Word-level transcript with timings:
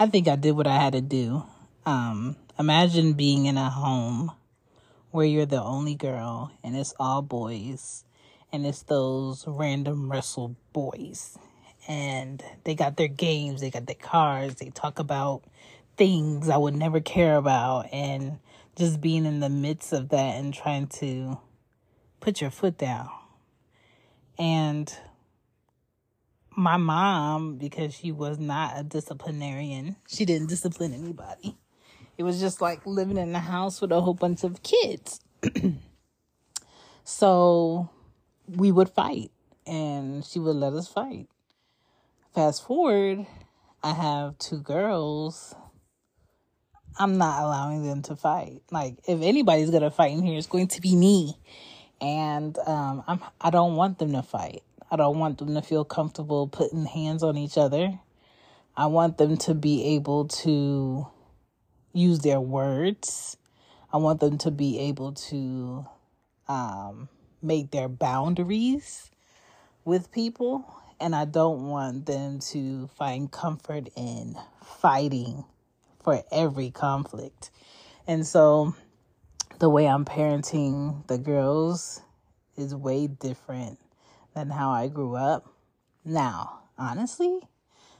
I 0.00 0.06
think 0.06 0.28
I 0.28 0.36
did 0.36 0.52
what 0.52 0.66
I 0.66 0.78
had 0.78 0.94
to 0.94 1.02
do. 1.02 1.42
Um, 1.84 2.36
imagine 2.58 3.12
being 3.12 3.44
in 3.44 3.58
a 3.58 3.68
home 3.68 4.32
where 5.10 5.26
you're 5.26 5.44
the 5.44 5.62
only 5.62 5.94
girl 5.94 6.50
and 6.64 6.74
it's 6.74 6.94
all 6.98 7.20
boys 7.20 8.06
and 8.50 8.64
it's 8.64 8.82
those 8.84 9.44
random 9.46 10.10
wrestle 10.10 10.56
boys 10.72 11.36
and 11.86 12.42
they 12.64 12.74
got 12.74 12.96
their 12.96 13.08
games, 13.08 13.60
they 13.60 13.68
got 13.68 13.84
their 13.84 13.94
cars, 13.94 14.54
they 14.54 14.70
talk 14.70 14.98
about 14.98 15.42
things 15.98 16.48
I 16.48 16.56
would 16.56 16.74
never 16.74 17.00
care 17.00 17.36
about 17.36 17.92
and 17.92 18.38
just 18.76 19.02
being 19.02 19.26
in 19.26 19.40
the 19.40 19.50
midst 19.50 19.92
of 19.92 20.08
that 20.08 20.36
and 20.36 20.54
trying 20.54 20.86
to 20.86 21.36
put 22.20 22.40
your 22.40 22.50
foot 22.50 22.78
down. 22.78 23.10
And 24.38 24.90
my 26.60 26.76
mom, 26.76 27.56
because 27.56 27.94
she 27.94 28.12
was 28.12 28.38
not 28.38 28.78
a 28.78 28.82
disciplinarian, 28.82 29.96
she 30.06 30.24
didn't 30.24 30.48
discipline 30.48 30.92
anybody. 30.94 31.56
It 32.18 32.22
was 32.22 32.38
just 32.38 32.60
like 32.60 32.84
living 32.84 33.16
in 33.16 33.34
a 33.34 33.40
house 33.40 33.80
with 33.80 33.92
a 33.92 34.00
whole 34.00 34.14
bunch 34.14 34.44
of 34.44 34.62
kids. 34.62 35.20
so 37.04 37.88
we 38.46 38.70
would 38.70 38.90
fight 38.90 39.30
and 39.66 40.24
she 40.24 40.38
would 40.38 40.56
let 40.56 40.74
us 40.74 40.86
fight. 40.86 41.28
Fast 42.34 42.66
forward, 42.66 43.26
I 43.82 43.94
have 43.94 44.36
two 44.38 44.58
girls. 44.58 45.54
I'm 46.98 47.16
not 47.16 47.42
allowing 47.42 47.86
them 47.86 48.02
to 48.02 48.16
fight. 48.16 48.62
Like 48.70 48.98
if 49.08 49.22
anybody's 49.22 49.70
gonna 49.70 49.90
fight 49.90 50.12
in 50.12 50.22
here, 50.22 50.36
it's 50.36 50.46
going 50.46 50.68
to 50.68 50.80
be 50.80 50.94
me. 50.94 51.38
And 52.00 52.58
um, 52.66 53.02
I'm 53.06 53.20
I 53.40 53.50
don't 53.50 53.76
want 53.76 53.98
them 53.98 54.12
to 54.12 54.22
fight. 54.22 54.62
I 54.92 54.96
don't 54.96 55.20
want 55.20 55.38
them 55.38 55.54
to 55.54 55.62
feel 55.62 55.84
comfortable 55.84 56.48
putting 56.48 56.84
hands 56.84 57.22
on 57.22 57.36
each 57.36 57.56
other. 57.56 58.00
I 58.76 58.86
want 58.86 59.18
them 59.18 59.36
to 59.38 59.54
be 59.54 59.94
able 59.94 60.26
to 60.28 61.06
use 61.92 62.20
their 62.20 62.40
words. 62.40 63.36
I 63.92 63.98
want 63.98 64.18
them 64.18 64.38
to 64.38 64.50
be 64.50 64.80
able 64.80 65.12
to 65.12 65.86
um, 66.48 67.08
make 67.40 67.70
their 67.70 67.88
boundaries 67.88 69.10
with 69.84 70.10
people. 70.10 70.64
And 70.98 71.14
I 71.14 71.24
don't 71.24 71.68
want 71.68 72.06
them 72.06 72.40
to 72.50 72.88
find 72.88 73.30
comfort 73.30 73.88
in 73.96 74.36
fighting 74.64 75.44
for 76.02 76.24
every 76.32 76.70
conflict. 76.70 77.50
And 78.08 78.26
so 78.26 78.74
the 79.60 79.70
way 79.70 79.86
I'm 79.86 80.04
parenting 80.04 81.06
the 81.06 81.18
girls 81.18 82.00
is 82.56 82.74
way 82.74 83.06
different 83.06 83.78
than 84.34 84.50
how 84.50 84.70
I 84.70 84.88
grew 84.88 85.16
up. 85.16 85.52
Now, 86.04 86.60
honestly, 86.78 87.40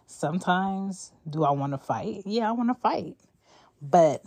sometimes 0.07 1.13
do 1.29 1.45
I 1.45 1.51
want 1.51 1.73
to 1.73 1.79
fight? 1.79 2.23
Yeah, 2.27 2.49
I 2.49 2.53
want 2.53 2.71
to 2.71 2.75
fight. 2.75 3.17
But 3.83 4.23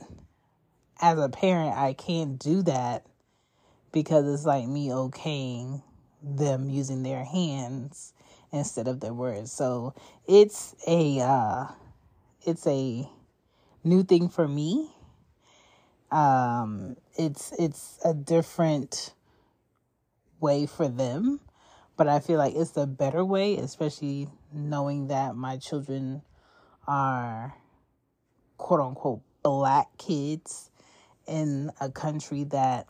as 1.02 1.20
a 1.20 1.30
parent, 1.30 1.78
I 1.78 1.94
can't 1.94 2.40
do 2.40 2.62
that 2.64 3.06
because 3.92 4.28
it's 4.28 4.46
like 4.46 4.68
me 4.68 4.90
okaying 4.90 5.84
them 6.22 6.70
using 6.70 7.04
their 7.04 7.24
hands 7.24 8.14
instead 8.52 8.88
of 8.88 9.00
their 9.00 9.14
words. 9.14 9.52
So 9.52 9.94
it's 10.28 10.76
a 10.88 11.20
uh, 11.20 11.66
it's 12.46 12.66
a 12.68 13.08
new 13.84 14.04
thing 14.04 14.30
for 14.30 14.48
me. 14.48 14.90
Um, 16.12 16.96
it's 17.18 17.54
it's 17.58 18.00
a 18.06 18.14
different 18.14 19.14
way 20.40 20.66
for 20.66 20.88
them, 20.88 21.40
but 21.96 22.08
I 22.08 22.20
feel 22.20 22.38
like 22.38 22.56
it's 22.56 22.72
the 22.72 22.88
better 22.88 23.24
way, 23.24 23.58
especially 23.58 24.30
knowing 24.52 25.08
that 25.08 25.36
my 25.36 25.58
children 25.58 26.22
are 26.88 27.56
quote 28.58 28.80
unquote 28.80 29.22
black 29.44 29.98
kids 29.98 30.70
in 31.28 31.72
a 31.80 31.90
country 31.90 32.44
that 32.46 32.88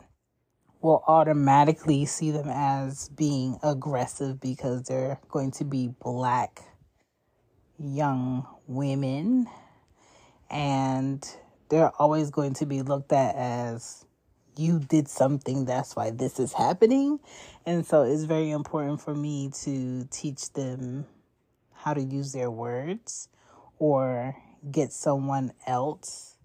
will 0.81 1.03
automatically 1.07 2.05
see 2.05 2.31
them 2.31 2.49
as 2.49 3.09
being 3.09 3.57
aggressive 3.63 4.39
because 4.39 4.83
they're 4.83 5.19
going 5.29 5.51
to 5.51 5.63
be 5.63 5.87
black 6.01 6.61
young 7.79 8.45
women. 8.67 9.47
And 10.49 11.25
they're 11.69 11.91
always 11.97 12.29
going 12.29 12.53
to 12.55 12.65
be 12.65 12.81
looked 12.81 13.13
at 13.13 13.35
as 13.35 14.05
you 14.57 14.79
did 14.79 15.07
something 15.07 15.65
that's 15.65 15.95
why 15.95 16.09
this 16.11 16.39
is 16.39 16.53
happening 16.53 17.19
and 17.65 17.85
so 17.85 18.03
it's 18.03 18.23
very 18.23 18.51
important 18.51 19.01
for 19.01 19.15
me 19.15 19.49
to 19.53 20.05
teach 20.11 20.51
them 20.53 21.05
how 21.73 21.93
to 21.93 22.01
use 22.01 22.31
their 22.31 22.51
words 22.51 23.29
or 23.79 24.35
get 24.71 24.91
someone 24.93 25.51
else 25.67 26.37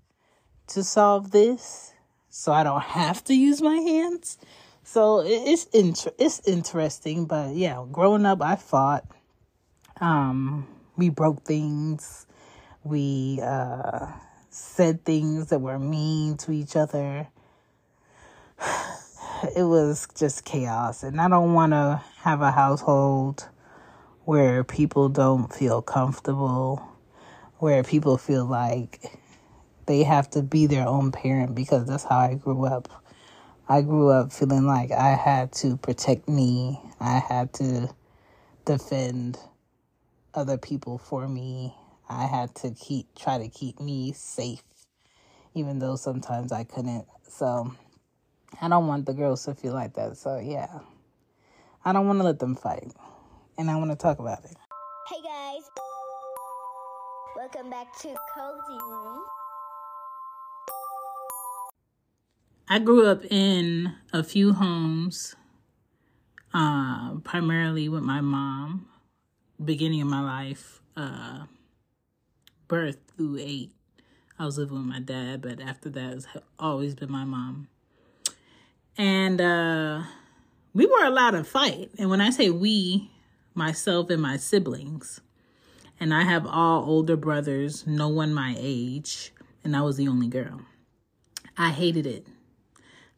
to 0.66 0.82
solve 0.82 1.30
this 1.30 1.92
so 2.28 2.52
I 2.52 2.62
don't 2.62 2.82
have 3.00 3.24
to 3.24 3.34
use 3.34 3.60
my 3.60 3.76
hands. 3.76 4.38
So 4.84 5.20
it's 5.24 5.64
inter- 5.66 6.14
it's 6.18 6.40
interesting, 6.46 7.26
but 7.26 7.54
yeah, 7.54 7.84
growing 7.90 8.24
up 8.24 8.40
I 8.42 8.56
fought. 8.56 9.04
Um 10.00 10.66
we 10.96 11.08
broke 11.10 11.42
things. 11.44 12.26
We 12.84 13.40
uh 13.42 14.06
said 14.50 15.04
things 15.04 15.48
that 15.48 15.58
were 15.58 15.78
mean 15.78 16.36
to 16.38 16.52
each 16.52 16.74
other. 16.74 17.28
It 19.56 19.64
was 19.64 20.08
just 20.16 20.44
chaos 20.44 21.02
and 21.02 21.20
I 21.20 21.28
don't 21.28 21.54
want 21.54 21.72
to 21.72 22.02
have 22.18 22.42
a 22.42 22.50
household 22.52 23.48
where 24.24 24.64
people 24.64 25.08
don't 25.08 25.52
feel 25.52 25.82
comfortable, 25.82 26.82
where 27.58 27.82
people 27.84 28.18
feel 28.18 28.44
like 28.46 29.00
they 29.86 30.04
have 30.04 30.30
to 30.30 30.42
be 30.42 30.66
their 30.66 30.86
own 30.86 31.12
parent 31.12 31.54
because 31.54 31.86
that's 31.86 32.04
how 32.04 32.18
I 32.18 32.34
grew 32.34 32.66
up. 32.66 32.88
I 33.68 33.82
grew 33.82 34.10
up 34.10 34.32
feeling 34.32 34.66
like 34.66 34.92
I 34.92 35.10
had 35.16 35.52
to 35.54 35.76
protect 35.78 36.28
me. 36.28 36.80
I 37.00 37.18
had 37.18 37.52
to 37.54 37.90
defend 38.66 39.38
other 40.34 40.58
people 40.58 40.98
for 40.98 41.28
me. 41.28 41.74
I 42.08 42.26
had 42.26 42.54
to 42.56 42.72
keep 42.72 43.14
try 43.14 43.38
to 43.38 43.48
keep 43.48 43.80
me 43.80 44.12
safe 44.12 44.62
even 45.54 45.78
though 45.80 45.96
sometimes 45.96 46.52
I 46.52 46.64
couldn't. 46.64 47.06
So 47.28 47.72
I 48.60 48.68
don't 48.68 48.86
want 48.86 49.06
the 49.06 49.14
girls 49.14 49.44
to 49.44 49.54
feel 49.54 49.74
like 49.74 49.94
that. 49.94 50.16
So 50.16 50.38
yeah. 50.38 50.80
I 51.84 51.92
don't 51.92 52.06
want 52.06 52.18
to 52.18 52.24
let 52.24 52.38
them 52.38 52.54
fight. 52.54 52.92
And 53.56 53.70
I 53.70 53.76
want 53.76 53.90
to 53.90 53.96
talk 53.96 54.18
about 54.18 54.44
it. 54.44 54.56
Hey 55.08 55.22
guys. 55.22 55.62
Welcome 57.36 57.70
back 57.70 57.96
to 58.00 58.14
Cozy 58.34 58.78
Womb. 58.88 59.22
I 62.68 62.78
grew 62.78 63.06
up 63.06 63.24
in 63.30 63.94
a 64.12 64.22
few 64.22 64.52
homes, 64.52 65.34
uh, 66.52 67.14
primarily 67.24 67.88
with 67.88 68.02
my 68.02 68.20
mom, 68.20 68.86
beginning 69.64 70.02
of 70.02 70.08
my 70.08 70.20
life, 70.20 70.82
uh, 70.94 71.44
birth 72.66 72.98
through 73.16 73.38
eight. 73.40 73.72
I 74.38 74.44
was 74.44 74.58
living 74.58 74.76
with 74.76 74.86
my 74.86 75.00
dad, 75.00 75.40
but 75.40 75.60
after 75.60 75.88
that, 75.90 76.12
it's 76.12 76.26
always 76.58 76.94
been 76.94 77.10
my 77.10 77.24
mom. 77.24 77.68
And 78.98 79.40
uh, 79.40 80.02
we 80.74 80.86
were 80.86 81.04
allowed 81.04 81.30
to 81.30 81.44
fight. 81.44 81.90
And 81.98 82.10
when 82.10 82.20
I 82.20 82.30
say 82.30 82.50
we, 82.50 83.12
myself 83.54 84.10
and 84.10 84.20
my 84.20 84.36
siblings, 84.36 85.20
and 86.00 86.12
I 86.12 86.24
have 86.24 86.46
all 86.46 86.84
older 86.84 87.16
brothers, 87.16 87.86
no 87.86 88.08
one 88.08 88.34
my 88.34 88.56
age, 88.58 89.32
and 89.62 89.76
I 89.76 89.82
was 89.82 89.96
the 89.96 90.08
only 90.08 90.26
girl. 90.26 90.62
I 91.56 91.70
hated 91.70 92.06
it. 92.06 92.26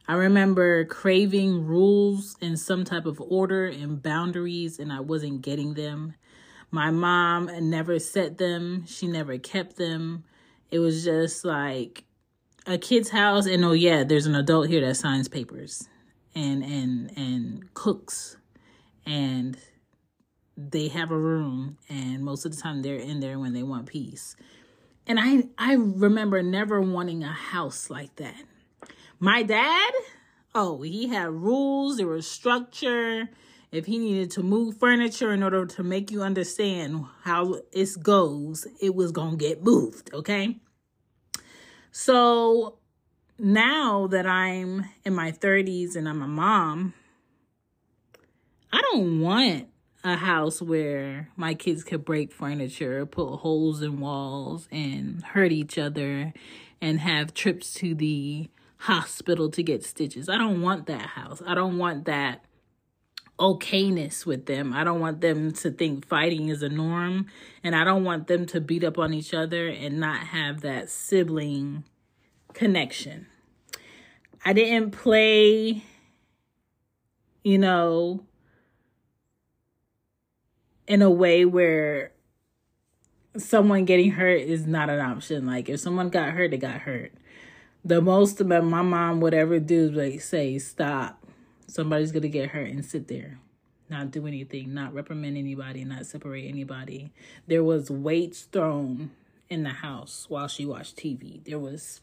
I 0.07 0.15
remember 0.15 0.85
craving 0.85 1.67
rules 1.67 2.37
and 2.43 2.59
some 2.59 2.85
type 2.85 3.07
of 3.07 3.21
order 3.21 3.67
and 3.67 4.03
boundaries, 4.03 4.79
and 4.79 4.93
I 4.93 5.01
wasn't 5.01 5.43
getting 5.43 5.75
them. 5.75 6.15
My 6.71 6.91
mom 6.91 7.51
never 7.71 7.99
set 7.99 8.39
them, 8.39 8.85
she 8.87 9.07
never 9.07 9.39
kept 9.39 9.77
them. 9.77 10.25
It 10.71 10.79
was 10.79 11.05
just 11.05 11.45
like 11.45 12.05
a 12.67 12.79
kid's 12.79 13.11
house, 13.11 13.47
and 13.47 13.65
oh, 13.65 13.73
yeah, 13.73 14.05
there's 14.05 14.27
an 14.27 14.35
adult 14.35 14.69
here 14.69 14.81
that 14.81 14.95
signs 14.95 15.29
papers 15.29 15.89
and 16.35 16.63
and 16.63 17.17
and 17.17 17.75
cooks 17.75 18.37
and 19.05 19.59
they 20.57 20.87
have 20.87 21.11
a 21.11 21.19
room 21.19 21.77
and 21.89 22.23
most 22.23 22.45
of 22.45 22.55
the 22.55 22.63
time 22.63 22.83
they're 22.83 22.95
in 22.95 23.19
there 23.19 23.37
when 23.37 23.53
they 23.53 23.65
want 23.65 23.87
peace 23.87 24.37
and 25.09 25.19
i 25.19 25.43
i 25.59 25.73
remember 25.75 26.41
never 26.41 26.81
wanting 26.81 27.25
a 27.25 27.33
house 27.33 27.91
like 27.91 28.15
that 28.15 28.45
my 29.23 29.43
dad, 29.43 29.93
oh, 30.55 30.81
he 30.81 31.09
had 31.09 31.29
rules, 31.31 31.99
there 31.99 32.07
was 32.07 32.27
structure. 32.27 33.29
If 33.71 33.85
he 33.85 33.99
needed 33.99 34.31
to 34.33 34.43
move 34.43 34.79
furniture 34.79 35.35
in 35.35 35.43
order 35.43 35.67
to 35.67 35.83
make 35.83 36.11
you 36.11 36.23
understand 36.23 37.05
how 37.23 37.61
it 37.71 37.91
goes, 38.03 38.67
it 38.81 38.95
was 38.95 39.13
going 39.13 39.33
to 39.33 39.37
get 39.37 39.63
moved, 39.63 40.09
okay? 40.15 40.57
So 41.93 42.79
now 43.39 44.07
that 44.09 44.27
I'm 44.27 44.87
in 45.05 45.15
my 45.15 45.33
30s 45.33 45.97
and 45.97 46.09
I'm 46.09 46.23
a 46.23 46.29
mom, 46.29 46.95
I 48.73 48.81
don't 48.93 49.21
want 49.21 49.69
a 50.05 50.17
house 50.17 50.63
where 50.63 51.29
my 51.37 51.55
kids 51.55 51.85
could 51.85 52.05
break 52.05 52.33
furniture, 52.33 53.05
put 53.07 53.37
holes 53.37 53.83
in 53.83 54.01
walls, 54.01 54.69
and 54.71 55.23
hurt 55.23 55.53
each 55.53 55.79
other, 55.79 56.33
and 56.81 57.01
have 57.01 57.35
trips 57.35 57.75
to 57.75 57.95
the 57.95 58.49
hospital 58.79 59.51
to 59.51 59.63
get 59.63 59.85
stitches. 59.85 60.29
I 60.29 60.39
don't 60.39 60.63
want 60.63 60.87
that 60.87 61.07
house. 61.07 61.43
I 61.47 61.55
don't 61.55 61.77
want 61.77 62.07
that 62.07 62.45
okayness 63.41 64.27
with 64.27 64.47
them. 64.47 64.73
I 64.75 64.85
don't 64.85 65.01
want 65.01 65.23
them 65.23 65.53
to 65.53 65.71
think 65.71 66.07
fighting 66.07 66.49
is 66.49 66.63
a 66.63 66.69
norm, 66.69 67.27
and 67.65 67.75
I 67.75 67.85
don't 67.85 68.05
want 68.05 68.27
them 68.27 68.47
to 68.47 68.61
beat 68.61 68.85
up 68.85 68.99
on 68.99 69.15
each 69.15 69.33
other 69.33 69.67
and 69.67 69.99
not 69.99 70.19
have 70.27 70.61
that 70.61 70.91
sibling 70.91 71.85
connection. 72.53 73.27
I 74.45 74.53
didn't 74.53 74.91
play, 74.93 75.85
you 77.43 77.59
know, 77.59 78.27
in 80.87 81.03
a 81.03 81.11
way 81.11 81.45
where 81.45 82.13
someone 83.37 83.85
getting 83.85 84.13
hurt 84.13 84.41
is 84.41 84.67
not 84.67 84.91
an 84.91 85.01
option. 85.01 85.47
Like 85.47 85.69
if 85.69 85.81
someone 85.81 86.11
got 86.11 86.31
hurt, 86.31 86.51
they 86.51 86.59
got 86.59 86.81
hurt. 86.81 87.13
The 87.85 88.03
most 88.03 88.39
that 88.39 88.65
my 88.65 88.83
mom 88.83 89.21
would 89.21 89.33
ever 89.33 89.59
do 89.59 89.89
is 89.89 89.93
like 89.93 90.21
say, 90.21 90.59
stop. 90.59 91.20
Somebody's 91.71 92.11
gonna 92.11 92.29
get 92.29 92.51
hurt 92.51 92.69
and 92.69 92.85
sit 92.85 93.07
there. 93.07 93.39
Not 93.89 94.11
do 94.11 94.27
anything, 94.27 94.75
not 94.75 94.93
reprimand 94.93 95.37
anybody, 95.37 95.85
not 95.85 96.07
separate 96.07 96.49
anybody. 96.49 97.13
There 97.47 97.63
was 97.63 97.91
weights 97.91 98.43
thrown 98.43 99.11
in 99.49 99.63
the 99.63 99.71
house 99.71 100.27
while 100.29 100.49
she 100.49 100.67
watched 100.67 100.97
TV. 100.97 101.45
There 101.45 101.59
was 101.59 102.01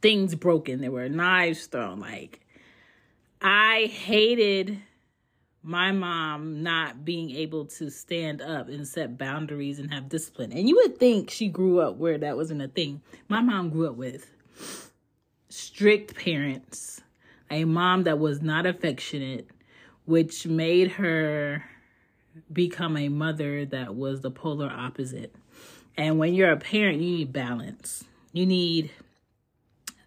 things 0.00 0.34
broken. 0.34 0.80
There 0.80 0.90
were 0.90 1.08
knives 1.08 1.66
thrown. 1.66 2.00
Like 2.00 2.40
I 3.40 3.90
hated 3.92 4.78
my 5.62 5.92
mom 5.92 6.62
not 6.62 7.04
being 7.04 7.30
able 7.30 7.66
to 7.66 7.90
stand 7.90 8.40
up 8.40 8.68
and 8.68 8.86
set 8.86 9.18
boundaries 9.18 9.78
and 9.78 9.92
have 9.92 10.08
discipline. 10.08 10.50
And 10.52 10.68
you 10.68 10.76
would 10.76 10.98
think 10.98 11.30
she 11.30 11.48
grew 11.48 11.80
up 11.80 11.96
where 11.96 12.18
that 12.18 12.36
wasn't 12.36 12.62
a 12.62 12.68
thing. 12.68 13.02
My 13.28 13.40
mom 13.40 13.70
grew 13.70 13.88
up 13.88 13.96
with 13.96 14.30
strict 15.48 16.16
parents, 16.16 17.00
a 17.52 17.64
mom 17.64 18.04
that 18.04 18.18
was 18.18 18.42
not 18.42 18.66
affectionate, 18.66 19.48
which 20.06 20.46
made 20.46 20.92
her 20.92 21.64
become 22.52 22.96
a 22.96 23.08
mother 23.08 23.66
that 23.66 23.94
was 23.94 24.22
the 24.22 24.30
polar 24.30 24.70
opposite. 24.70 25.34
And 25.96 26.18
when 26.18 26.34
you're 26.34 26.50
a 26.50 26.56
parent, 26.56 27.00
you 27.00 27.18
need 27.18 27.32
balance. 27.32 28.04
You 28.32 28.46
need 28.46 28.90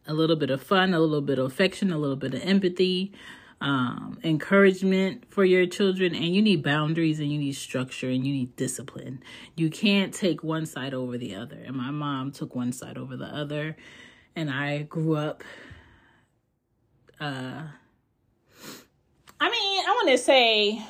a 0.07 0.13
little 0.13 0.35
bit 0.35 0.49
of 0.49 0.61
fun, 0.61 0.93
a 0.93 0.99
little 0.99 1.21
bit 1.21 1.37
of 1.37 1.45
affection, 1.45 1.91
a 1.91 1.97
little 1.97 2.15
bit 2.15 2.33
of 2.33 2.41
empathy, 2.41 3.13
um, 3.61 4.19
encouragement 4.23 5.31
for 5.31 5.45
your 5.45 5.67
children, 5.67 6.15
and 6.15 6.35
you 6.35 6.41
need 6.41 6.63
boundaries 6.63 7.19
and 7.19 7.31
you 7.31 7.37
need 7.37 7.53
structure 7.53 8.09
and 8.09 8.25
you 8.25 8.33
need 8.33 8.55
discipline. 8.55 9.21
You 9.55 9.69
can't 9.69 10.13
take 10.13 10.43
one 10.43 10.65
side 10.65 10.93
over 10.93 11.17
the 11.17 11.35
other. 11.35 11.57
And 11.63 11.75
my 11.75 11.91
mom 11.91 12.31
took 12.31 12.55
one 12.55 12.71
side 12.71 12.97
over 12.97 13.15
the 13.15 13.25
other, 13.25 13.77
and 14.35 14.49
I 14.49 14.83
grew 14.83 15.15
up. 15.15 15.43
Uh, 17.19 17.63
I 19.39 19.49
mean, 19.49 19.85
I 19.87 19.91
want 19.91 20.09
to 20.09 20.17
say 20.17 20.85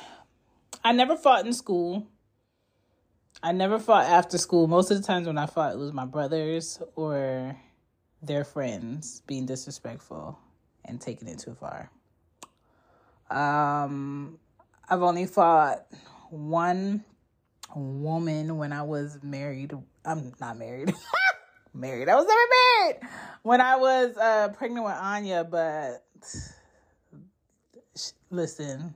I 0.84 0.92
never 0.92 1.16
fought 1.16 1.46
in 1.46 1.52
school. 1.52 2.06
I 3.42 3.52
never 3.52 3.78
fought 3.78 4.06
after 4.06 4.38
school. 4.38 4.66
Most 4.66 4.90
of 4.90 4.96
the 4.96 5.06
times 5.06 5.26
when 5.26 5.38
I 5.38 5.46
fought, 5.46 5.74
it 5.74 5.78
was 5.78 5.92
my 5.92 6.04
brothers 6.04 6.80
or 6.96 7.56
their 8.22 8.44
friends 8.44 9.22
being 9.26 9.46
disrespectful 9.46 10.38
and 10.84 11.00
taking 11.00 11.28
it 11.28 11.38
too 11.38 11.54
far. 11.54 11.90
Um, 13.30 14.38
I've 14.88 15.02
only 15.02 15.26
fought 15.26 15.86
one 16.30 17.04
woman 17.74 18.56
when 18.56 18.72
I 18.72 18.82
was 18.82 19.18
married. 19.22 19.74
I'm 20.04 20.32
not 20.40 20.58
married. 20.58 20.92
married. 21.74 22.08
I 22.08 22.16
was 22.16 22.26
never 22.26 22.40
married 22.50 23.12
when 23.42 23.60
I 23.60 23.76
was 23.76 24.16
uh, 24.16 24.48
pregnant 24.56 24.86
with 24.86 24.94
Anya, 24.94 25.44
but 25.44 26.05
listen, 28.30 28.94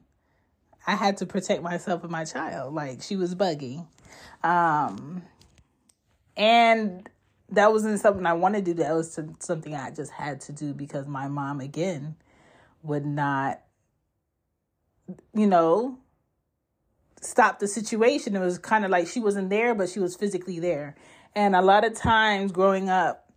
I 0.86 0.94
had 0.94 1.18
to 1.18 1.26
protect 1.26 1.62
myself 1.62 2.02
and 2.02 2.10
my 2.10 2.24
child. 2.24 2.74
Like 2.74 3.02
she 3.02 3.16
was 3.16 3.34
buggy. 3.34 3.82
Um, 4.42 5.22
and 6.36 7.08
that 7.50 7.72
wasn't 7.72 8.00
something 8.00 8.26
I 8.26 8.32
wanted 8.32 8.64
to 8.64 8.74
do. 8.74 8.82
That 8.82 8.94
was 8.94 9.18
something 9.40 9.74
I 9.74 9.90
just 9.90 10.12
had 10.12 10.40
to 10.42 10.52
do 10.52 10.72
because 10.72 11.06
my 11.06 11.28
mom, 11.28 11.60
again, 11.60 12.16
would 12.82 13.04
not 13.04 13.60
you 15.34 15.46
know, 15.46 15.98
stop 17.20 17.58
the 17.58 17.68
situation. 17.68 18.36
It 18.36 18.40
was 18.40 18.58
kind 18.58 18.84
of 18.84 18.90
like 18.90 19.06
she 19.06 19.20
wasn't 19.20 19.50
there, 19.50 19.74
but 19.74 19.88
she 19.88 20.00
was 20.00 20.16
physically 20.16 20.58
there. 20.58 20.96
And 21.34 21.54
a 21.54 21.62
lot 21.62 21.84
of 21.84 21.94
times 21.94 22.52
growing 22.52 22.88
up, 22.88 23.29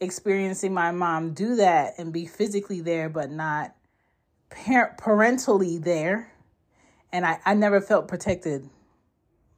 experiencing 0.00 0.72
my 0.72 0.90
mom 0.90 1.34
do 1.34 1.56
that 1.56 1.94
and 1.98 2.12
be 2.12 2.26
physically 2.26 2.80
there, 2.80 3.08
but 3.08 3.30
not 3.30 3.74
parent 4.48 4.98
parentally 4.98 5.78
there. 5.78 6.32
And 7.12 7.26
I, 7.26 7.38
I 7.44 7.54
never 7.54 7.80
felt 7.80 8.08
protected 8.08 8.68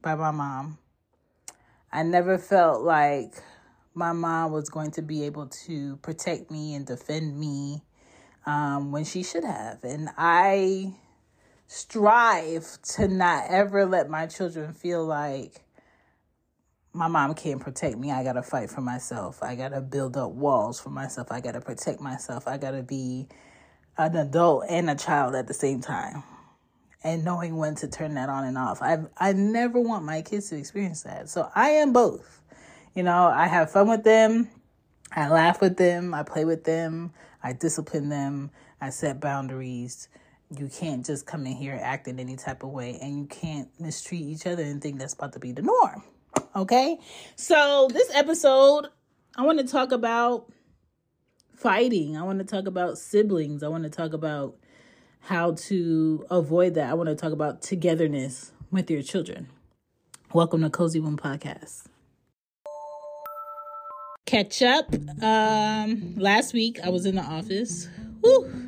by 0.01 0.15
my 0.15 0.31
mom. 0.31 0.77
I 1.91 2.03
never 2.03 2.37
felt 2.37 2.81
like 2.81 3.33
my 3.93 4.11
mom 4.11 4.51
was 4.51 4.69
going 4.69 4.91
to 4.91 5.01
be 5.01 5.23
able 5.25 5.47
to 5.65 5.97
protect 5.97 6.49
me 6.49 6.73
and 6.73 6.85
defend 6.85 7.39
me 7.39 7.83
um, 8.45 8.91
when 8.91 9.03
she 9.05 9.23
should 9.23 9.43
have. 9.43 9.83
And 9.83 10.09
I 10.17 10.95
strive 11.67 12.79
to 12.81 13.07
not 13.07 13.45
ever 13.49 13.85
let 13.85 14.09
my 14.09 14.25
children 14.25 14.73
feel 14.73 15.05
like 15.05 15.61
my 16.93 17.07
mom 17.07 17.33
can't 17.33 17.59
protect 17.59 17.97
me. 17.97 18.11
I 18.11 18.23
got 18.23 18.33
to 18.33 18.43
fight 18.43 18.69
for 18.69 18.81
myself. 18.81 19.41
I 19.41 19.55
got 19.55 19.69
to 19.69 19.81
build 19.81 20.15
up 20.15 20.31
walls 20.31 20.79
for 20.79 20.89
myself. 20.89 21.31
I 21.31 21.41
got 21.41 21.53
to 21.53 21.61
protect 21.61 21.99
myself. 21.99 22.47
I 22.47 22.57
got 22.57 22.71
to 22.71 22.83
be 22.83 23.27
an 23.97 24.15
adult 24.15 24.65
and 24.69 24.89
a 24.89 24.95
child 24.95 25.35
at 25.35 25.47
the 25.47 25.53
same 25.53 25.81
time. 25.81 26.23
And 27.03 27.25
knowing 27.25 27.57
when 27.57 27.75
to 27.75 27.87
turn 27.87 28.13
that 28.13 28.29
on 28.29 28.45
and 28.45 28.57
off. 28.57 28.81
I 28.81 28.99
I 29.17 29.33
never 29.33 29.79
want 29.79 30.05
my 30.05 30.21
kids 30.21 30.49
to 30.49 30.57
experience 30.57 31.03
that. 31.03 31.29
So 31.29 31.49
I 31.53 31.71
am 31.71 31.91
both. 31.91 32.41
You 32.95 33.03
know, 33.03 33.25
I 33.25 33.47
have 33.47 33.71
fun 33.71 33.89
with 33.89 34.03
them. 34.03 34.47
I 35.11 35.29
laugh 35.29 35.59
with 35.59 35.77
them. 35.77 36.13
I 36.13 36.23
play 36.23 36.45
with 36.45 36.63
them. 36.63 37.11
I 37.43 37.53
discipline 37.53 38.09
them. 38.09 38.51
I 38.79 38.89
set 38.91 39.19
boundaries 39.19 40.07
you 40.59 40.67
can't 40.67 41.05
just 41.05 41.25
come 41.25 41.45
in 41.45 41.53
here 41.53 41.79
acting 41.81 42.19
any 42.19 42.35
type 42.35 42.63
of 42.63 42.69
way 42.69 42.97
and 43.01 43.17
you 43.17 43.25
can't 43.25 43.69
mistreat 43.79 44.21
each 44.21 44.45
other 44.45 44.63
and 44.63 44.81
think 44.81 44.99
that's 44.99 45.13
about 45.13 45.33
to 45.33 45.39
be 45.39 45.51
the 45.51 45.61
norm. 45.61 46.03
Okay? 46.55 46.97
So, 47.35 47.89
this 47.91 48.09
episode, 48.13 48.87
I 49.35 49.43
want 49.43 49.59
to 49.59 49.65
talk 49.65 49.91
about 49.91 50.51
fighting. 51.55 52.17
I 52.17 52.23
want 52.23 52.39
to 52.39 52.45
talk 52.45 52.67
about 52.67 52.97
siblings. 52.97 53.63
I 53.63 53.67
want 53.67 53.83
to 53.83 53.89
talk 53.89 54.13
about 54.13 54.57
how 55.21 55.53
to 55.53 56.25
avoid 56.29 56.75
that. 56.75 56.89
I 56.89 56.93
want 56.93 57.09
to 57.09 57.15
talk 57.15 57.31
about 57.31 57.61
togetherness 57.61 58.51
with 58.71 58.91
your 58.91 59.01
children. 59.01 59.49
Welcome 60.33 60.61
to 60.61 60.69
Cozy 60.69 60.99
Womb 60.99 61.17
Podcast. 61.17 61.83
Catch 64.25 64.61
up. 64.61 64.93
Um, 65.21 66.15
last 66.17 66.53
week 66.53 66.79
I 66.83 66.89
was 66.89 67.05
in 67.05 67.15
the 67.15 67.21
office. 67.21 67.87
Woo! 68.21 68.62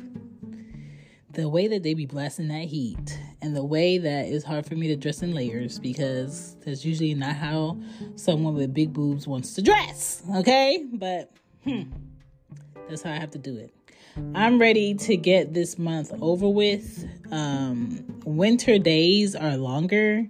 The 1.36 1.48
way 1.48 1.68
that 1.68 1.82
they 1.82 1.92
be 1.92 2.06
blasting 2.06 2.48
that 2.48 2.64
heat 2.64 3.20
and 3.42 3.54
the 3.54 3.62
way 3.62 3.98
that 3.98 4.24
it's 4.26 4.44
hard 4.44 4.64
for 4.64 4.74
me 4.74 4.88
to 4.88 4.96
dress 4.96 5.22
in 5.22 5.32
layers 5.32 5.78
because 5.78 6.56
that's 6.64 6.82
usually 6.82 7.12
not 7.14 7.36
how 7.36 7.78
someone 8.14 8.54
with 8.54 8.72
big 8.72 8.92
boobs 8.94 9.28
wants 9.28 9.52
to 9.52 9.60
dress. 9.62 10.22
Okay? 10.36 10.82
But 10.94 11.30
hmm, 11.62 11.82
that's 12.88 13.02
how 13.02 13.12
I 13.12 13.16
have 13.16 13.30
to 13.32 13.38
do 13.38 13.56
it. 13.58 13.74
I'm 14.34 14.58
ready 14.58 14.94
to 14.94 15.16
get 15.18 15.52
this 15.52 15.78
month 15.78 16.10
over 16.22 16.48
with. 16.48 17.06
Um, 17.30 18.02
winter 18.24 18.78
days 18.78 19.36
are 19.36 19.58
longer, 19.58 20.26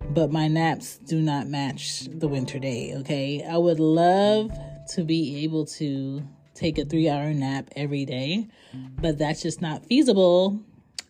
but 0.00 0.32
my 0.32 0.48
naps 0.48 0.96
do 0.96 1.20
not 1.20 1.46
match 1.46 2.08
the 2.10 2.26
winter 2.26 2.58
day. 2.58 2.94
Okay? 2.96 3.44
I 3.44 3.58
would 3.58 3.80
love 3.80 4.50
to 4.94 5.04
be 5.04 5.44
able 5.44 5.66
to 5.66 6.22
take 6.58 6.78
a 6.78 6.84
three 6.84 7.08
hour 7.08 7.32
nap 7.32 7.70
every 7.76 8.04
day, 8.04 8.48
but 9.00 9.18
that's 9.18 9.42
just 9.42 9.62
not 9.62 9.86
feasible 9.86 10.60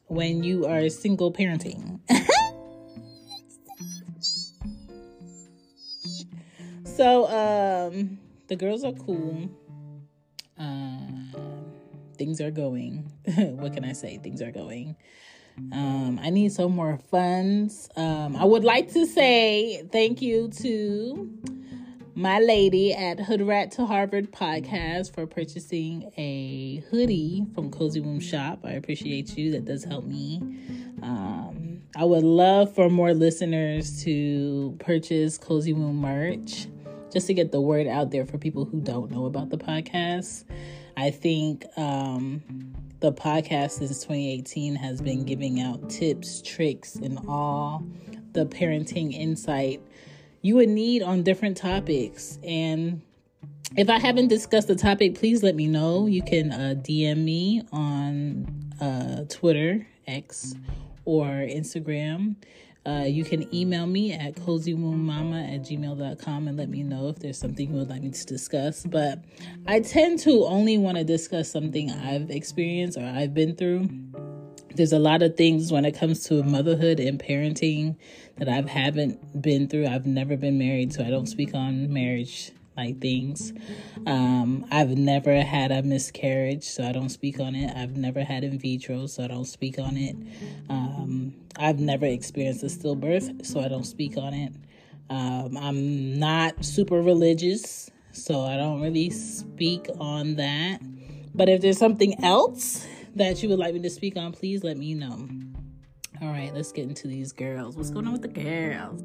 when 0.07 0.43
you 0.43 0.67
are 0.67 0.89
single 0.89 1.33
parenting. 1.33 2.01
so, 6.85 7.27
um, 7.27 8.19
the 8.49 8.57
girls 8.57 8.85
are 8.85 8.93
cool. 8.93 9.49
Um, 10.59 11.33
things 12.17 12.41
are 12.41 12.51
going. 12.51 13.11
what 13.57 13.73
can 13.73 13.85
I 13.85 13.93
say? 13.93 14.19
Things 14.19 14.43
are 14.43 14.51
going. 14.51 14.97
Um, 15.73 16.21
I 16.23 16.31
need 16.31 16.53
some 16.53 16.73
more 16.73 16.99
funds. 17.11 17.89
Um, 17.97 18.37
I 18.37 18.45
would 18.45 18.65
like 18.65 18.93
to 18.93 19.07
say 19.07 19.83
thank 19.91 20.23
you 20.23 20.49
to 20.49 21.31
my 22.19 22.41
lady 22.41 22.93
at 22.93 23.21
Hood 23.21 23.43
Rat 23.43 23.71
to 23.73 23.87
Harvard 23.87 24.33
podcast 24.33 25.15
for 25.15 25.25
purchasing 25.25 26.11
a 26.17 26.83
hoodie 26.91 27.47
from 27.55 27.71
Cozy 27.71 28.01
Womb 28.01 28.19
Shop. 28.19 28.59
I 28.65 28.73
appreciate 28.73 29.39
you. 29.39 29.53
That 29.53 29.67
does 29.67 29.85
help 29.85 30.05
me. 30.05 30.39
Um, 31.01 31.81
I 31.95 32.03
would 32.03 32.25
love 32.25 32.75
for 32.75 32.91
more 32.91 33.15
listeners 33.15 34.03
to 34.03 34.77
purchase 34.81 35.39
Cozy 35.39 35.73
Womb 35.73 36.01
merch 36.01 36.67
just 37.13 37.29
to 37.29 37.35
get 37.35 37.53
the 37.53 37.61
word 37.61 37.87
out 37.87 38.11
there 38.11 38.27
for 38.27 38.37
people 38.37 38.65
who 38.65 38.81
don't 38.81 39.13
know 39.13 39.27
about 39.27 39.51
the 39.51 39.59
podcast. 39.59 40.43
I 40.97 41.11
think 41.11 41.67
um, 41.77 42.43
the 42.99 43.13
podcast 43.13 43.79
since 43.79 44.01
2018 44.01 44.75
has 44.75 45.01
been 45.01 45.23
giving 45.23 45.61
out 45.61 45.89
tips, 45.89 46.43
tricks, 46.43 46.97
and 46.97 47.21
all 47.29 47.87
the 48.33 48.45
parenting 48.45 49.13
insight 49.13 49.81
you 50.43 50.57
would 50.57 50.69
need 50.69 51.03
on 51.03 51.23
different 51.23 51.57
topics. 51.57 52.39
And 52.43 53.03
if 53.77 53.91
I 53.91 53.99
haven't 53.99 54.29
discussed 54.29 54.69
the 54.69 54.77
topic, 54.77 55.15
please 55.15 55.43
let 55.43 55.55
me 55.55 55.67
know. 55.67 56.07
You 56.07 56.23
can 56.23 56.53
uh, 56.53 56.75
DM 56.79 57.19
me 57.19 57.63
on 57.73 58.73
uh, 58.81 59.25
Twitter, 59.29 59.87
X, 60.07 60.55
or 61.05 61.27
Instagram. 61.27 62.37
Uh, 62.87 63.05
you 63.05 63.23
can 63.23 63.53
email 63.55 63.87
me 63.87 64.13
at 64.15 64.35
cozywombbmama 64.37 65.55
at 65.55 65.61
gmail.com 65.61 66.49
and 66.49 66.57
let 66.57 66.71
me 66.71 66.83
know 66.83 67.09
if 67.09 67.19
there's 67.19 67.37
something 67.37 67.69
you 67.69 67.77
would 67.77 67.91
like 67.91 68.03
me 68.03 68.11
to 68.11 68.25
discuss. 68.25 68.85
But 68.87 69.25
I 69.67 69.81
tend 69.81 70.21
to 70.21 70.45
only 70.47 70.79
want 70.79 70.97
to 70.97 71.05
discuss 71.05 71.51
something 71.51 71.91
I've 71.91 72.31
experienced 72.31 72.97
or 72.97 73.05
I've 73.05 73.35
been 73.35 73.57
through. 73.57 73.91
There's 74.79 74.93
a 74.93 74.99
lot 75.01 75.23
of 75.23 75.37
things 75.37 75.73
when 75.73 75.85
it 75.85 75.99
comes 75.99 76.23
to 76.29 76.45
motherhood 76.45 77.01
and 77.01 77.19
parenting 77.19 77.97
that 78.37 78.49
I 78.49 78.63
haven't 78.63 79.43
been 79.43 79.67
through. 79.67 79.89
I've 79.89 80.07
never 80.07 80.37
been 80.37 80.57
married, 80.57 80.93
so 80.93 81.05
I 81.05 81.11
don't 81.11 81.27
speak 81.27 81.53
on 81.53 81.93
marriage 81.93 82.53
like 82.77 83.01
things. 83.01 83.53
Um, 84.07 84.65
I've 84.71 84.97
never 84.97 85.43
had 85.43 85.73
a 85.73 85.83
miscarriage, 85.83 86.63
so 86.63 86.85
I 86.85 86.93
don't 86.93 87.09
speak 87.09 87.41
on 87.41 87.57
it. 87.57 87.77
I've 87.77 87.97
never 87.97 88.23
had 88.23 88.45
in 88.45 88.57
vitro, 88.61 89.09
so 89.09 89.25
I 89.25 89.27
don't 89.27 89.47
speak 89.47 89.81
on 89.81 89.97
it. 89.97 90.15
Um, 90.71 91.35
I've 91.57 91.81
never 91.81 92.07
experienced 92.07 92.63
a 92.63 92.67
stillbirth, 92.67 93.45
so 93.45 93.59
I 93.59 93.67
don't 93.67 93.83
speak 93.83 94.17
on 94.17 94.33
it. 94.33 94.53
Um, 95.11 95.57
I'm 95.57 96.21
not 96.21 96.65
super 96.65 97.03
religious, 97.03 97.91
so 98.13 98.43
I 98.43 98.57
don't 98.57 98.81
really 98.81 99.11
speak 99.11 99.89
on 99.99 100.37
that. 100.37 100.79
But 101.35 101.49
if 101.49 101.63
there's 101.63 101.79
something 101.79 102.23
else 102.23 102.87
that 103.17 103.43
you 103.43 103.49
would 103.49 103.59
like 103.59 103.75
me 103.75 103.81
to 103.81 103.91
speak 103.91 104.17
on, 104.17 104.33
please 104.33 104.65
let 104.65 104.77
me 104.77 104.95
know. 104.95 105.29
All 106.21 106.29
right, 106.29 106.53
let's 106.55 106.73
get 106.73 106.89
into 106.89 107.07
these 107.07 107.33
girls. 107.33 107.77
What's 107.77 107.91
going 107.91 108.07
on 108.07 108.13
with 108.13 108.23
the 108.23 108.29
girls? 108.29 109.03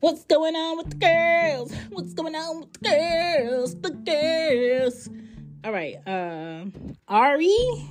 What's 0.00 0.24
going 0.24 0.56
on 0.56 0.78
with 0.78 0.90
the 0.90 0.96
girls? 0.96 1.74
What's 1.90 2.12
going 2.12 2.34
on 2.34 2.60
with 2.60 2.72
the 2.72 2.88
girls? 2.88 3.74
The 3.76 3.90
girls. 3.90 5.08
All 5.64 5.72
right, 5.72 5.96
uh, 6.06 6.64
Ari. 7.08 7.88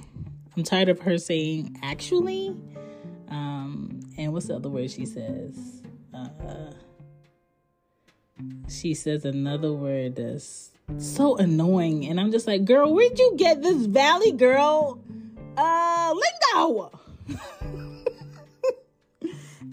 I'm 0.57 0.63
tired 0.63 0.89
of 0.89 0.99
her 0.99 1.17
saying 1.17 1.79
actually. 1.81 2.55
Um, 3.29 4.01
and 4.17 4.33
what's 4.33 4.47
the 4.47 4.55
other 4.55 4.69
word 4.69 4.91
she 4.91 5.05
says? 5.05 5.81
Uh, 6.13 6.71
she 8.67 8.93
says 8.93 9.23
another 9.23 9.71
word 9.71 10.17
that's 10.17 10.70
so 10.97 11.37
annoying, 11.37 12.07
and 12.07 12.19
I'm 12.19 12.31
just 12.31 12.47
like, 12.47 12.65
girl, 12.65 12.93
where'd 12.93 13.17
you 13.17 13.33
get 13.37 13.61
this 13.61 13.85
valley 13.85 14.31
girl? 14.31 14.99
Uh, 15.57 16.13
lingo. 16.13 16.91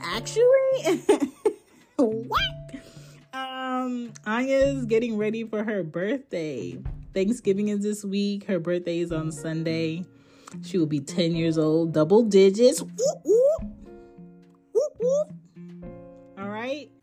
actually. 0.01 1.03
what? 1.97 2.41
Um, 3.33 4.13
Anya's 4.27 4.87
getting 4.87 5.17
ready 5.17 5.45
for 5.45 5.65
her 5.65 5.83
birthday. 5.83 6.79
Thanksgiving 7.15 7.69
is 7.69 7.83
this 7.83 8.05
week. 8.05 8.45
Her 8.45 8.59
birthday 8.59 8.99
is 9.01 9.13
on 9.13 9.33
Sunday. 9.33 10.05
She 10.63 10.79
will 10.79 10.87
be 10.87 11.01
10 11.01 11.37
years 11.37 11.59
old, 11.59 11.93
double 11.93 12.23
digits. 12.23 12.83
Ooh, 12.83 13.31
ooh. 13.31 13.59
Ooh, 15.01 15.25
All 16.39 16.49
right. 16.49 16.91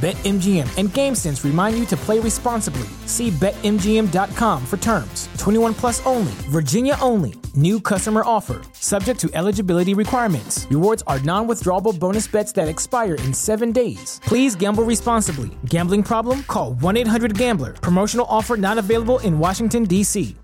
BetMGM 0.00 0.78
and 0.78 0.88
GameSense 0.90 1.42
remind 1.42 1.76
you 1.76 1.84
to 1.86 1.96
play 1.96 2.20
responsibly. 2.20 2.86
See 3.06 3.30
BetMGM.com 3.30 4.64
for 4.64 4.76
terms. 4.76 5.28
21 5.38 5.74
plus 5.74 6.04
only, 6.06 6.30
Virginia 6.50 6.96
only. 7.00 7.34
New 7.56 7.80
customer 7.80 8.22
offer. 8.24 8.60
Subject 8.74 9.18
to 9.18 9.28
eligibility 9.34 9.94
requirements. 9.94 10.68
Rewards 10.70 11.02
are 11.08 11.18
non 11.20 11.48
withdrawable 11.48 11.98
bonus 11.98 12.28
bets 12.28 12.52
that 12.52 12.68
expire 12.68 13.16
in 13.16 13.34
seven 13.34 13.72
days. 13.72 14.20
Please 14.22 14.54
gamble 14.54 14.84
responsibly. 14.84 15.50
Gambling 15.64 16.04
problem? 16.04 16.44
Call 16.44 16.74
1 16.74 16.96
800 16.96 17.36
Gambler. 17.36 17.72
Promotional 17.72 18.26
offer 18.28 18.56
not 18.56 18.78
available 18.78 19.18
in 19.20 19.40
Washington, 19.40 19.82
D.C. 19.82 20.36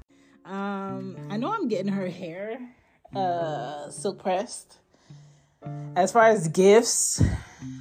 Um, 0.45 1.17
I 1.31 1.37
know 1.37 1.53
I'm 1.53 1.69
getting 1.69 1.93
her 1.93 2.09
hair 2.09 2.59
uh 3.15 3.89
silk 3.89 4.21
pressed. 4.21 4.79
As 5.97 6.13
far 6.13 6.25
as 6.25 6.49
gifts, 6.49 7.23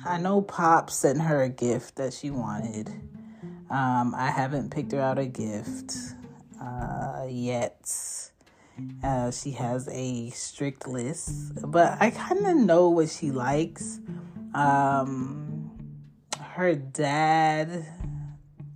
I 0.06 0.18
know 0.18 0.42
Pop 0.42 0.90
sent 0.90 1.22
her 1.22 1.42
a 1.44 1.50
gift 1.50 1.96
that 1.96 2.14
she 2.14 2.30
wanted. 2.30 2.90
Um, 3.70 4.14
I 4.16 4.30
haven't 4.30 4.70
picked 4.70 4.92
her 4.92 5.02
out 5.02 5.18
a 5.18 5.26
gift 5.26 5.96
uh, 6.62 7.26
yet. 7.28 7.90
Uh, 9.04 9.32
she 9.32 9.52
has 9.52 9.88
a 9.92 10.30
strict 10.30 10.88
list, 10.88 11.54
but 11.72 11.98
I 12.00 12.12
kind 12.12 12.46
of 12.46 12.58
know 12.58 12.90
what 12.90 13.10
she 13.10 13.32
likes. 13.32 14.00
Um, 14.54 15.72
her 16.40 16.76
dad, 16.76 17.86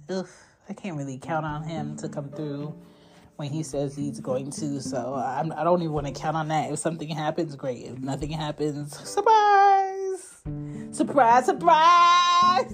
ugh, 0.09 0.27
I 0.67 0.73
can't 0.73 0.97
really 0.97 1.19
count 1.19 1.45
on 1.45 1.63
him 1.63 1.95
to 1.97 2.09
come 2.09 2.29
through 2.29 2.75
when 3.37 3.49
he 3.49 3.63
says 3.63 3.95
he's 3.95 4.19
going 4.19 4.51
to. 4.51 4.81
So 4.81 5.13
uh, 5.15 5.35
I'm, 5.39 5.51
I 5.53 5.63
don't 5.63 5.81
even 5.81 5.93
want 5.93 6.07
to 6.07 6.13
count 6.13 6.35
on 6.35 6.49
that. 6.49 6.71
If 6.71 6.79
something 6.79 7.07
happens, 7.07 7.55
great. 7.55 7.85
If 7.85 7.99
nothing 7.99 8.31
happens, 8.31 8.97
surprise! 9.07 10.41
Surprise, 10.91 11.45
surprise! 11.45 12.73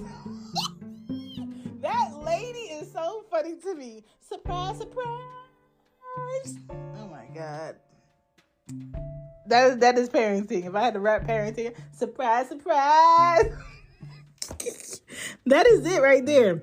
that 1.80 2.10
lady 2.24 2.58
is 2.58 2.90
so 2.92 3.24
funny 3.30 3.56
to 3.56 3.74
me. 3.74 4.04
Surprise, 4.20 4.78
surprise! 4.78 6.58
Oh 6.96 7.08
my 7.10 7.26
god. 7.34 7.76
That, 9.46 9.80
that 9.80 9.98
is 9.98 10.08
parenting. 10.08 10.66
If 10.66 10.74
I 10.74 10.84
had 10.84 10.94
to 10.94 11.00
rap 11.00 11.24
parenting, 11.26 11.74
surprise, 11.92 12.48
surprise! 12.48 13.52
that 15.46 15.66
is 15.66 15.84
it 15.84 16.00
right 16.00 16.24
there. 16.24 16.62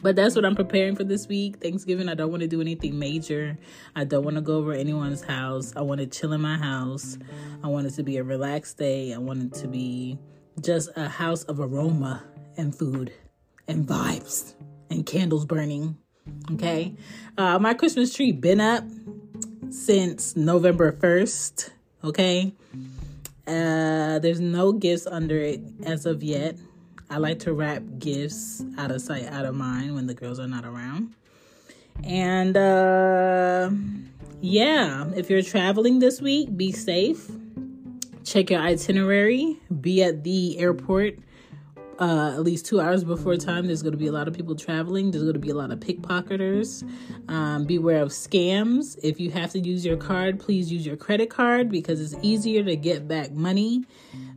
But 0.00 0.16
that's 0.16 0.36
what 0.36 0.44
I'm 0.44 0.54
preparing 0.54 0.94
for 0.94 1.04
this 1.04 1.26
week. 1.26 1.60
Thanksgiving, 1.60 2.08
I 2.08 2.14
don't 2.14 2.30
want 2.30 2.42
to 2.42 2.48
do 2.48 2.60
anything 2.60 2.98
major. 2.98 3.58
I 3.96 4.04
don't 4.04 4.24
want 4.24 4.36
to 4.36 4.40
go 4.40 4.56
over 4.56 4.72
anyone's 4.72 5.22
house. 5.22 5.72
I 5.76 5.82
want 5.82 6.00
to 6.00 6.06
chill 6.06 6.32
in 6.32 6.40
my 6.40 6.56
house. 6.56 7.18
I 7.62 7.66
want 7.66 7.86
it 7.86 7.94
to 7.94 8.02
be 8.02 8.16
a 8.16 8.22
relaxed 8.22 8.78
day. 8.78 9.12
I 9.12 9.18
want 9.18 9.42
it 9.42 9.60
to 9.60 9.68
be 9.68 10.18
just 10.60 10.90
a 10.96 11.08
house 11.08 11.42
of 11.44 11.60
aroma 11.60 12.22
and 12.56 12.74
food 12.74 13.12
and 13.66 13.86
vibes 13.86 14.54
and 14.90 15.04
candles 15.04 15.44
burning. 15.44 15.96
Okay. 16.52 16.94
Uh, 17.36 17.58
my 17.58 17.74
Christmas 17.74 18.14
tree 18.14 18.32
been 18.32 18.60
up 18.60 18.84
since 19.70 20.36
November 20.36 20.92
1st. 20.92 21.70
Okay. 22.04 22.54
Uh, 23.46 24.18
there's 24.18 24.40
no 24.40 24.72
gifts 24.72 25.06
under 25.06 25.38
it 25.38 25.60
as 25.84 26.06
of 26.06 26.22
yet. 26.22 26.56
I 27.10 27.16
like 27.16 27.38
to 27.40 27.52
wrap 27.52 27.82
gifts 27.98 28.62
out 28.76 28.90
of 28.90 29.00
sight, 29.00 29.24
out 29.26 29.44
of 29.44 29.54
mind 29.54 29.94
when 29.94 30.06
the 30.06 30.14
girls 30.14 30.38
are 30.38 30.46
not 30.46 30.64
around. 30.64 31.14
And 32.04 32.56
uh, 32.56 33.70
yeah, 34.40 35.10
if 35.16 35.30
you're 35.30 35.42
traveling 35.42 35.98
this 35.98 36.20
week, 36.20 36.56
be 36.56 36.70
safe. 36.72 37.30
Check 38.24 38.50
your 38.50 38.60
itinerary. 38.60 39.58
Be 39.80 40.02
at 40.02 40.22
the 40.22 40.58
airport 40.58 41.18
uh, 41.98 42.32
at 42.34 42.42
least 42.42 42.66
two 42.66 42.80
hours 42.80 43.02
before 43.02 43.36
time. 43.36 43.66
There's 43.66 43.82
going 43.82 43.92
to 43.92 43.98
be 43.98 44.06
a 44.06 44.12
lot 44.12 44.28
of 44.28 44.34
people 44.34 44.54
traveling. 44.54 45.10
There's 45.10 45.24
going 45.24 45.34
to 45.34 45.40
be 45.40 45.50
a 45.50 45.54
lot 45.54 45.72
of 45.72 45.80
pickpocketers. 45.80 46.88
Um, 47.28 47.64
beware 47.64 48.02
of 48.02 48.10
scams. 48.10 48.98
If 49.02 49.18
you 49.18 49.30
have 49.32 49.50
to 49.52 49.58
use 49.58 49.84
your 49.84 49.96
card, 49.96 50.38
please 50.38 50.70
use 50.70 50.86
your 50.86 50.96
credit 50.96 51.30
card 51.30 51.70
because 51.70 52.00
it's 52.00 52.14
easier 52.22 52.62
to 52.62 52.76
get 52.76 53.08
back 53.08 53.32
money 53.32 53.84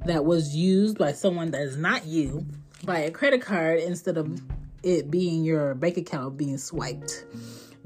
that 0.06 0.26
was 0.26 0.56
used 0.56 0.98
by 0.98 1.12
someone 1.12 1.52
that 1.52 1.62
is 1.62 1.78
not 1.78 2.06
you 2.06 2.46
by 2.86 3.00
a 3.00 3.12
credit 3.12 3.42
card 3.42 3.80
instead 3.80 4.18
of 4.18 4.42
it 4.84 5.12
being 5.12 5.44
your 5.44 5.76
bank 5.76 5.98
account 5.98 6.38
being 6.38 6.58
swiped. 6.58 7.26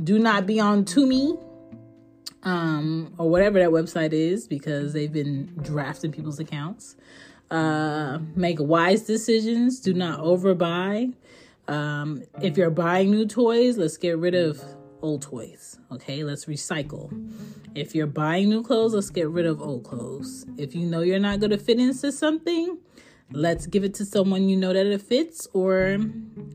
Do 0.03 0.19
not 0.19 0.45
be 0.45 0.59
on 0.59 0.85
Temu 0.85 1.41
um, 2.43 3.13
or 3.17 3.29
whatever 3.29 3.59
that 3.59 3.69
website 3.69 4.13
is 4.13 4.47
because 4.47 4.93
they've 4.93 5.11
been 5.11 5.51
drafting 5.61 6.11
people's 6.11 6.39
accounts. 6.39 6.95
Uh, 7.51 8.19
make 8.35 8.57
wise 8.59 9.03
decisions. 9.03 9.79
Do 9.79 9.93
not 9.93 10.19
overbuy. 10.19 11.13
Um, 11.67 12.23
if 12.41 12.57
you're 12.57 12.69
buying 12.69 13.11
new 13.11 13.25
toys, 13.25 13.77
let's 13.77 13.97
get 13.97 14.17
rid 14.17 14.35
of 14.35 14.63
old 15.01 15.21
toys. 15.21 15.79
Okay, 15.91 16.23
let's 16.23 16.45
recycle. 16.45 17.09
If 17.73 17.95
you're 17.95 18.07
buying 18.07 18.49
new 18.49 18.63
clothes, 18.63 18.93
let's 18.93 19.09
get 19.09 19.29
rid 19.29 19.45
of 19.45 19.61
old 19.61 19.83
clothes. 19.83 20.45
If 20.57 20.75
you 20.75 20.85
know 20.85 21.01
you're 21.01 21.19
not 21.19 21.39
going 21.39 21.51
to 21.51 21.57
fit 21.57 21.79
into 21.79 22.11
something, 22.11 22.77
let's 23.31 23.67
give 23.67 23.83
it 23.83 23.93
to 23.95 24.05
someone 24.05 24.49
you 24.49 24.55
know 24.55 24.73
that 24.73 24.85
it 24.85 25.01
fits, 25.01 25.47
or 25.53 25.97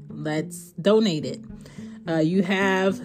let's 0.09 0.73
donate 0.73 1.25
it. 1.25 1.41
Uh, 2.09 2.17
you 2.17 2.43
have 2.43 3.01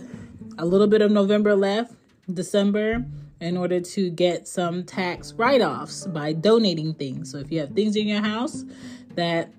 a 0.58 0.66
little 0.66 0.88
bit 0.88 1.02
of 1.02 1.12
November 1.12 1.56
left, 1.56 1.94
December, 2.32 3.06
in 3.42 3.58
order 3.58 3.82
to 3.82 4.10
get 4.10 4.48
some 4.48 4.84
tax 4.84 5.34
write 5.34 5.62
offs 5.62 6.08
by 6.08 6.34
donating 6.34 6.94
things. 6.94 7.32
So 7.32 7.38
if 7.40 7.52
you 7.52 7.60
have 7.60 7.72
things 7.72 7.96
in 7.96 8.08
your 8.08 8.22
house 8.22 8.64
that 9.16 9.52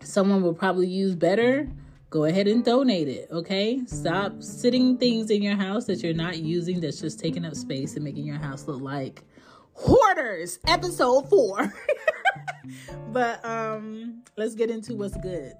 someone 0.00 0.42
will 0.42 0.54
probably 0.54 0.88
use 0.88 1.14
better, 1.14 1.68
go 2.10 2.24
ahead 2.24 2.48
and 2.48 2.64
donate 2.64 3.08
it, 3.08 3.28
okay? 3.30 3.82
Stop 3.86 4.42
sitting 4.42 4.98
things 4.98 5.30
in 5.30 5.42
your 5.42 5.56
house 5.56 5.84
that 5.86 6.02
you're 6.02 6.14
not 6.14 6.38
using 6.38 6.80
that's 6.80 7.00
just 7.00 7.20
taking 7.20 7.44
up 7.44 7.54
space 7.54 7.94
and 7.94 8.04
making 8.04 8.24
your 8.24 8.38
house 8.38 8.66
look 8.66 8.80
like 8.80 9.22
hoarders 9.74 10.58
episode 10.66 11.28
4. 11.28 11.72
but 13.12 13.44
um 13.44 14.22
let's 14.36 14.54
get 14.54 14.70
into 14.70 14.94
what's 14.94 15.16
good. 15.18 15.52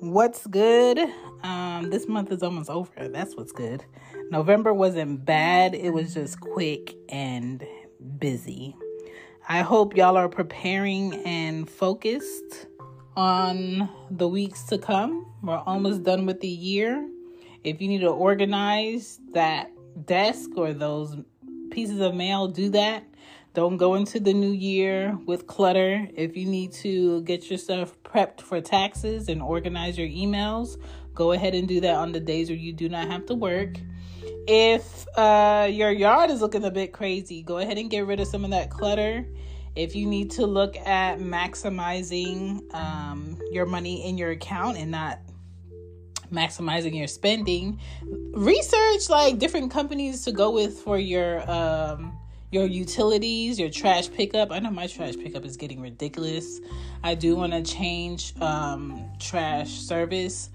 What's 0.00 0.46
good? 0.48 0.98
Um, 1.44 1.88
this 1.90 2.08
month 2.08 2.32
is 2.32 2.42
almost 2.42 2.68
over. 2.68 3.08
That's 3.08 3.36
what's 3.36 3.52
good. 3.52 3.84
November 4.30 4.74
wasn't 4.74 5.24
bad, 5.24 5.74
it 5.74 5.90
was 5.90 6.14
just 6.14 6.40
quick 6.40 6.96
and 7.08 7.64
busy. 8.18 8.76
I 9.48 9.62
hope 9.62 9.96
y'all 9.96 10.16
are 10.16 10.28
preparing 10.28 11.14
and 11.24 11.68
focused 11.68 12.66
on 13.16 13.88
the 14.10 14.28
weeks 14.28 14.64
to 14.64 14.78
come. 14.78 15.26
We're 15.42 15.58
almost 15.58 16.02
done 16.02 16.26
with 16.26 16.40
the 16.40 16.48
year. 16.48 17.08
If 17.62 17.80
you 17.80 17.88
need 17.88 18.00
to 18.00 18.08
organize 18.08 19.20
that 19.32 19.70
desk 20.06 20.50
or 20.56 20.72
those 20.72 21.16
pieces 21.70 22.00
of 22.00 22.14
mail, 22.14 22.48
do 22.48 22.70
that. 22.70 23.04
Don't 23.52 23.76
go 23.76 23.96
into 23.96 24.20
the 24.20 24.32
new 24.32 24.52
year 24.52 25.18
with 25.26 25.46
clutter. 25.46 26.08
If 26.14 26.36
you 26.36 26.46
need 26.46 26.72
to 26.74 27.22
get 27.22 27.50
yourself 27.50 28.00
prepped 28.02 28.40
for 28.40 28.60
taxes 28.60 29.28
and 29.28 29.42
organize 29.42 29.98
your 29.98 30.08
emails, 30.08 30.76
go 31.14 31.32
ahead 31.32 31.54
and 31.54 31.66
do 31.66 31.80
that 31.80 31.96
on 31.96 32.12
the 32.12 32.20
days 32.20 32.48
where 32.48 32.58
you 32.58 32.72
do 32.72 32.88
not 32.88 33.08
have 33.08 33.26
to 33.26 33.34
work. 33.34 33.76
If 34.46 35.06
uh, 35.18 35.68
your 35.70 35.90
yard 35.90 36.30
is 36.30 36.40
looking 36.40 36.64
a 36.64 36.70
bit 36.70 36.92
crazy, 36.92 37.42
go 37.42 37.58
ahead 37.58 37.76
and 37.76 37.90
get 37.90 38.06
rid 38.06 38.20
of 38.20 38.28
some 38.28 38.44
of 38.44 38.50
that 38.52 38.70
clutter. 38.70 39.26
If 39.76 39.94
you 39.94 40.06
need 40.06 40.30
to 40.32 40.46
look 40.46 40.76
at 40.76 41.18
maximizing 41.18 42.72
um, 42.74 43.38
your 43.50 43.66
money 43.66 44.08
in 44.08 44.16
your 44.16 44.30
account 44.30 44.76
and 44.76 44.90
not 44.90 45.20
maximizing 46.30 46.96
your 46.96 47.08
spending, 47.08 47.80
research 48.32 49.08
like 49.08 49.38
different 49.38 49.70
companies 49.70 50.24
to 50.24 50.32
go 50.32 50.50
with 50.50 50.78
for 50.78 50.98
your 50.98 51.48
um, 51.50 52.12
your 52.50 52.66
utilities, 52.66 53.58
your 53.60 53.70
trash 53.70 54.10
pickup. 54.10 54.50
I 54.50 54.58
know 54.58 54.70
my 54.70 54.86
trash 54.86 55.14
pickup 55.16 55.44
is 55.44 55.56
getting 55.56 55.80
ridiculous. 55.80 56.60
I 57.02 57.14
do 57.14 57.36
want 57.36 57.52
to 57.52 57.62
change 57.62 58.34
um, 58.40 59.04
trash 59.18 59.70
service, 59.70 60.50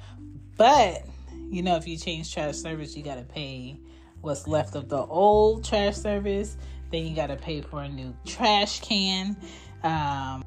but 0.57 1.05
you 1.49 1.61
know, 1.61 1.75
if 1.75 1.87
you 1.87 1.97
change 1.97 2.33
trash 2.33 2.55
service, 2.55 2.95
you 2.95 3.03
got 3.03 3.15
to 3.15 3.23
pay 3.23 3.79
what's 4.21 4.47
left 4.47 4.75
of 4.75 4.89
the 4.89 4.97
old 4.97 5.63
trash 5.63 5.95
service. 5.95 6.57
Then 6.91 7.05
you 7.05 7.15
got 7.15 7.27
to 7.27 7.35
pay 7.35 7.61
for 7.61 7.81
a 7.81 7.89
new 7.89 8.15
trash 8.25 8.79
can. 8.81 9.37
Um, 9.83 10.43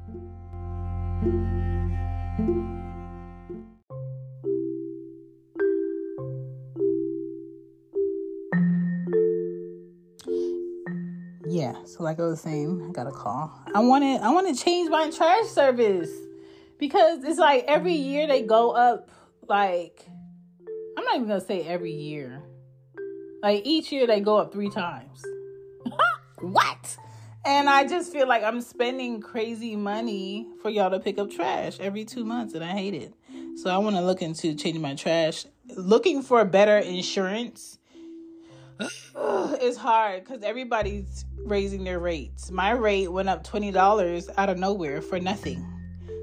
yeah, 11.69 11.85
so 11.85 12.03
like 12.03 12.19
I 12.19 12.23
was 12.23 12.41
saying, 12.41 12.85
I 12.87 12.91
got 12.91 13.07
a 13.07 13.11
call. 13.11 13.51
I 13.73 13.79
wanted 13.79 14.21
I 14.21 14.31
want 14.31 14.55
to 14.55 14.63
change 14.63 14.89
my 14.89 15.09
trash 15.09 15.45
service 15.45 16.09
because 16.77 17.23
it's 17.23 17.39
like 17.39 17.65
every 17.67 17.93
year 17.93 18.27
they 18.27 18.41
go 18.41 18.71
up 18.71 19.09
like 19.47 20.05
I'm 20.97 21.03
not 21.03 21.15
even 21.15 21.27
gonna 21.27 21.41
say 21.41 21.61
every 21.61 21.93
year. 21.93 22.41
Like 23.41 23.65
each 23.65 23.91
year 23.91 24.07
they 24.07 24.19
go 24.19 24.37
up 24.37 24.51
three 24.51 24.69
times. 24.69 25.23
what? 26.39 26.97
And 27.45 27.69
I 27.69 27.87
just 27.87 28.11
feel 28.11 28.27
like 28.27 28.43
I'm 28.43 28.61
spending 28.61 29.21
crazy 29.21 29.75
money 29.75 30.47
for 30.61 30.69
y'all 30.69 30.91
to 30.91 30.99
pick 30.99 31.17
up 31.17 31.31
trash 31.31 31.79
every 31.79 32.03
two 32.03 32.25
months, 32.25 32.53
and 32.53 32.63
I 32.63 32.71
hate 32.71 32.93
it. 32.93 33.13
So 33.55 33.69
I 33.69 33.77
want 33.77 33.95
to 33.95 34.01
look 34.01 34.21
into 34.21 34.55
changing 34.55 34.81
my 34.81 34.95
trash, 34.95 35.45
looking 35.75 36.21
for 36.21 36.43
better 36.45 36.77
insurance. 36.77 37.78
it's 39.15 39.77
hard 39.77 40.23
because 40.23 40.43
everybody's 40.43 41.25
raising 41.37 41.83
their 41.83 41.99
rates. 41.99 42.49
My 42.51 42.71
rate 42.71 43.11
went 43.11 43.29
up 43.29 43.43
twenty 43.43 43.71
dollars 43.71 44.29
out 44.37 44.49
of 44.49 44.57
nowhere 44.57 45.01
for 45.01 45.19
nothing. 45.19 45.65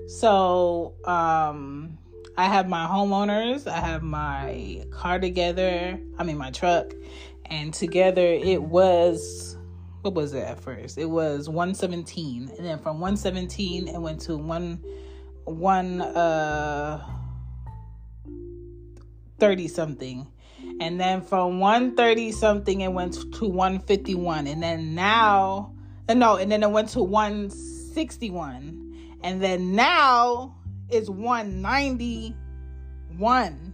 So 0.08 0.94
um 1.04 1.98
I 2.38 2.44
have 2.44 2.68
my 2.68 2.86
homeowners, 2.86 3.66
I 3.66 3.80
have 3.80 4.02
my 4.02 4.84
car 4.90 5.18
together, 5.18 5.98
I 6.18 6.22
mean 6.22 6.38
my 6.38 6.50
truck, 6.50 6.92
and 7.46 7.74
together 7.74 8.26
it 8.26 8.62
was 8.62 9.56
what 10.02 10.14
was 10.14 10.34
it 10.34 10.44
at 10.44 10.60
first? 10.60 10.98
It 10.98 11.10
was 11.10 11.48
117. 11.48 12.52
And 12.56 12.64
then 12.66 12.78
from 12.78 13.00
117 13.00 13.88
it 13.88 13.98
went 13.98 14.20
to 14.22 14.36
one 14.36 14.82
one 15.44 16.00
uh 16.00 17.04
30 19.38 19.68
something. 19.68 20.26
And 20.80 21.00
then 21.00 21.22
from 21.22 21.60
130 21.60 22.32
something 22.32 22.82
it 22.82 22.92
went 22.92 23.14
to 23.34 23.46
151. 23.46 24.46
And 24.46 24.62
then 24.62 24.94
now 24.94 25.72
no, 26.14 26.36
and 26.36 26.52
then 26.52 26.62
it 26.62 26.70
went 26.70 26.90
to 26.90 27.02
161. 27.02 29.18
And 29.22 29.42
then 29.42 29.74
now 29.74 30.54
is 30.90 31.10
191. 31.10 33.72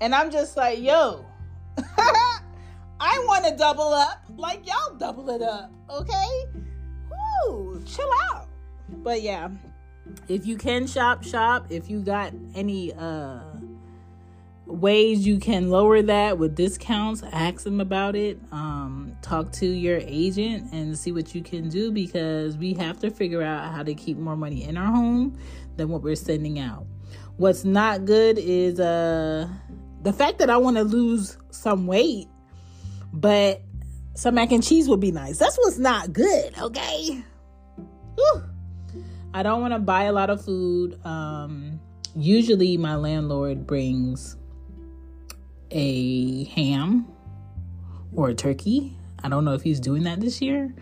And 0.00 0.14
I'm 0.14 0.30
just 0.30 0.54
like, 0.56 0.80
yo, 0.80 1.24
I 1.78 3.24
want 3.26 3.46
to 3.46 3.56
double 3.56 3.94
up. 3.94 4.22
Like, 4.36 4.66
y'all 4.66 4.94
double 4.96 5.30
it 5.30 5.40
up, 5.40 5.72
okay? 5.88 6.44
Woo, 7.46 7.82
chill 7.86 8.10
out. 8.30 8.48
But 8.88 9.22
yeah, 9.22 9.48
if 10.28 10.44
you 10.46 10.58
can 10.58 10.86
shop, 10.86 11.24
shop. 11.24 11.68
If 11.70 11.88
you 11.88 12.00
got 12.00 12.34
any 12.54 12.92
uh 12.92 13.40
ways 14.66 15.26
you 15.26 15.38
can 15.38 15.70
lower 15.70 16.02
that 16.02 16.38
with 16.38 16.54
discounts, 16.54 17.22
ask 17.32 17.64
them 17.64 17.80
about 17.80 18.14
it. 18.16 18.38
Um, 18.52 19.16
talk 19.22 19.52
to 19.52 19.66
your 19.66 19.98
agent 19.98 20.72
and 20.72 20.96
see 20.96 21.12
what 21.12 21.34
you 21.34 21.42
can 21.42 21.68
do 21.68 21.90
because 21.90 22.56
we 22.56 22.74
have 22.74 22.98
to 23.00 23.10
figure 23.10 23.42
out 23.42 23.72
how 23.72 23.82
to 23.82 23.94
keep 23.94 24.18
more 24.18 24.36
money 24.36 24.64
in 24.64 24.76
our 24.76 24.92
home 24.92 25.38
than 25.76 25.88
what 25.88 26.02
we're 26.02 26.16
sending 26.16 26.58
out. 26.58 26.86
What's 27.36 27.64
not 27.64 28.04
good 28.04 28.38
is 28.38 28.78
uh 28.78 29.48
the 30.02 30.12
fact 30.12 30.38
that 30.38 30.50
I 30.50 30.56
want 30.56 30.76
to 30.76 30.82
lose 30.82 31.38
some 31.50 31.86
weight, 31.86 32.28
but 33.12 33.62
some 34.14 34.34
mac 34.34 34.52
and 34.52 34.62
cheese 34.62 34.88
would 34.88 35.00
be 35.00 35.12
nice. 35.12 35.38
That's 35.38 35.56
what's 35.56 35.78
not 35.78 36.12
good, 36.12 36.58
okay? 36.58 37.22
Whew. 38.16 38.42
I 39.32 39.42
don't 39.42 39.60
want 39.60 39.72
to 39.72 39.78
buy 39.78 40.04
a 40.04 40.12
lot 40.12 40.28
of 40.28 40.44
food. 40.44 40.98
Um, 41.06 41.80
usually, 42.14 42.76
my 42.76 42.96
landlord 42.96 43.66
brings 43.66 44.36
a 45.72 46.44
ham 46.44 47.06
or 48.14 48.28
a 48.28 48.34
turkey. 48.34 48.96
I 49.24 49.28
don't 49.28 49.44
know 49.44 49.54
if 49.54 49.62
he's 49.62 49.80
doing 49.80 50.04
that 50.04 50.20
this 50.20 50.40
year, 50.40 50.74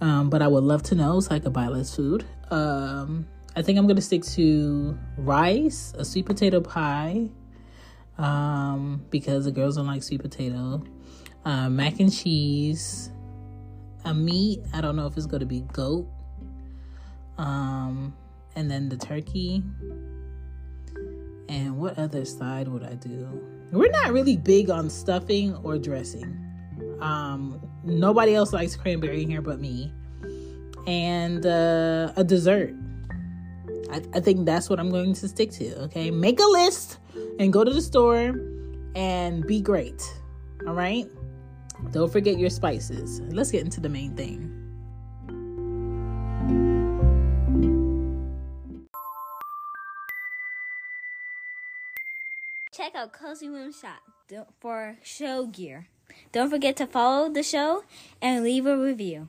um, 0.00 0.30
but 0.30 0.42
I 0.42 0.48
would 0.48 0.64
love 0.64 0.82
to 0.84 0.94
know 0.94 1.20
so 1.20 1.34
I 1.34 1.38
could 1.38 1.52
buy 1.52 1.68
less 1.68 1.94
food. 1.94 2.24
Um, 2.50 3.26
I 3.54 3.62
think 3.62 3.78
I'm 3.78 3.86
gonna 3.86 4.02
stick 4.02 4.22
to 4.24 4.98
rice, 5.16 5.94
a 5.96 6.04
sweet 6.04 6.26
potato 6.26 6.60
pie, 6.60 7.30
um, 8.18 9.04
because 9.10 9.46
the 9.46 9.52
girls 9.52 9.76
don't 9.76 9.86
like 9.86 10.02
sweet 10.02 10.20
potato, 10.20 10.82
uh, 11.44 11.68
mac 11.70 11.98
and 12.00 12.12
cheese, 12.12 13.10
a 14.04 14.12
meat. 14.12 14.60
I 14.74 14.80
don't 14.80 14.96
know 14.96 15.06
if 15.06 15.16
it's 15.16 15.26
gonna 15.26 15.46
be 15.46 15.60
goat, 15.72 16.06
um, 17.38 18.14
and 18.54 18.70
then 18.70 18.88
the 18.88 18.96
turkey. 18.96 19.62
And 21.48 21.78
what 21.78 21.96
other 21.96 22.24
side 22.24 22.66
would 22.68 22.82
I 22.82 22.94
do? 22.94 23.55
We're 23.72 23.90
not 23.90 24.12
really 24.12 24.36
big 24.36 24.70
on 24.70 24.88
stuffing 24.88 25.54
or 25.56 25.78
dressing. 25.78 26.42
Um, 27.00 27.60
nobody 27.84 28.34
else 28.34 28.52
likes 28.52 28.76
cranberry 28.76 29.24
here 29.24 29.42
but 29.42 29.60
me, 29.60 29.92
and 30.86 31.44
uh, 31.44 32.12
a 32.16 32.24
dessert. 32.24 32.74
I, 33.90 34.02
I 34.14 34.20
think 34.20 34.46
that's 34.46 34.70
what 34.70 34.80
I'm 34.80 34.90
going 34.90 35.14
to 35.14 35.28
stick 35.28 35.50
to. 35.52 35.82
Okay, 35.84 36.10
make 36.10 36.40
a 36.40 36.46
list 36.46 36.98
and 37.38 37.52
go 37.52 37.64
to 37.64 37.72
the 37.72 37.82
store 37.82 38.34
and 38.94 39.46
be 39.46 39.60
great. 39.60 40.02
All 40.66 40.74
right. 40.74 41.06
Don't 41.92 42.10
forget 42.10 42.38
your 42.38 42.50
spices. 42.50 43.20
Let's 43.28 43.50
get 43.50 43.62
into 43.62 43.80
the 43.80 43.88
main 43.90 44.16
thing. 44.16 44.55
Out 52.96 53.12
Cozy 53.12 53.50
Womb 53.50 53.72
Shop 53.72 54.00
for 54.58 54.96
show 55.02 55.46
gear. 55.46 55.88
Don't 56.32 56.48
forget 56.48 56.76
to 56.76 56.86
follow 56.86 57.30
the 57.30 57.42
show 57.42 57.84
and 58.22 58.42
leave 58.42 58.64
a 58.64 58.76
review. 58.76 59.28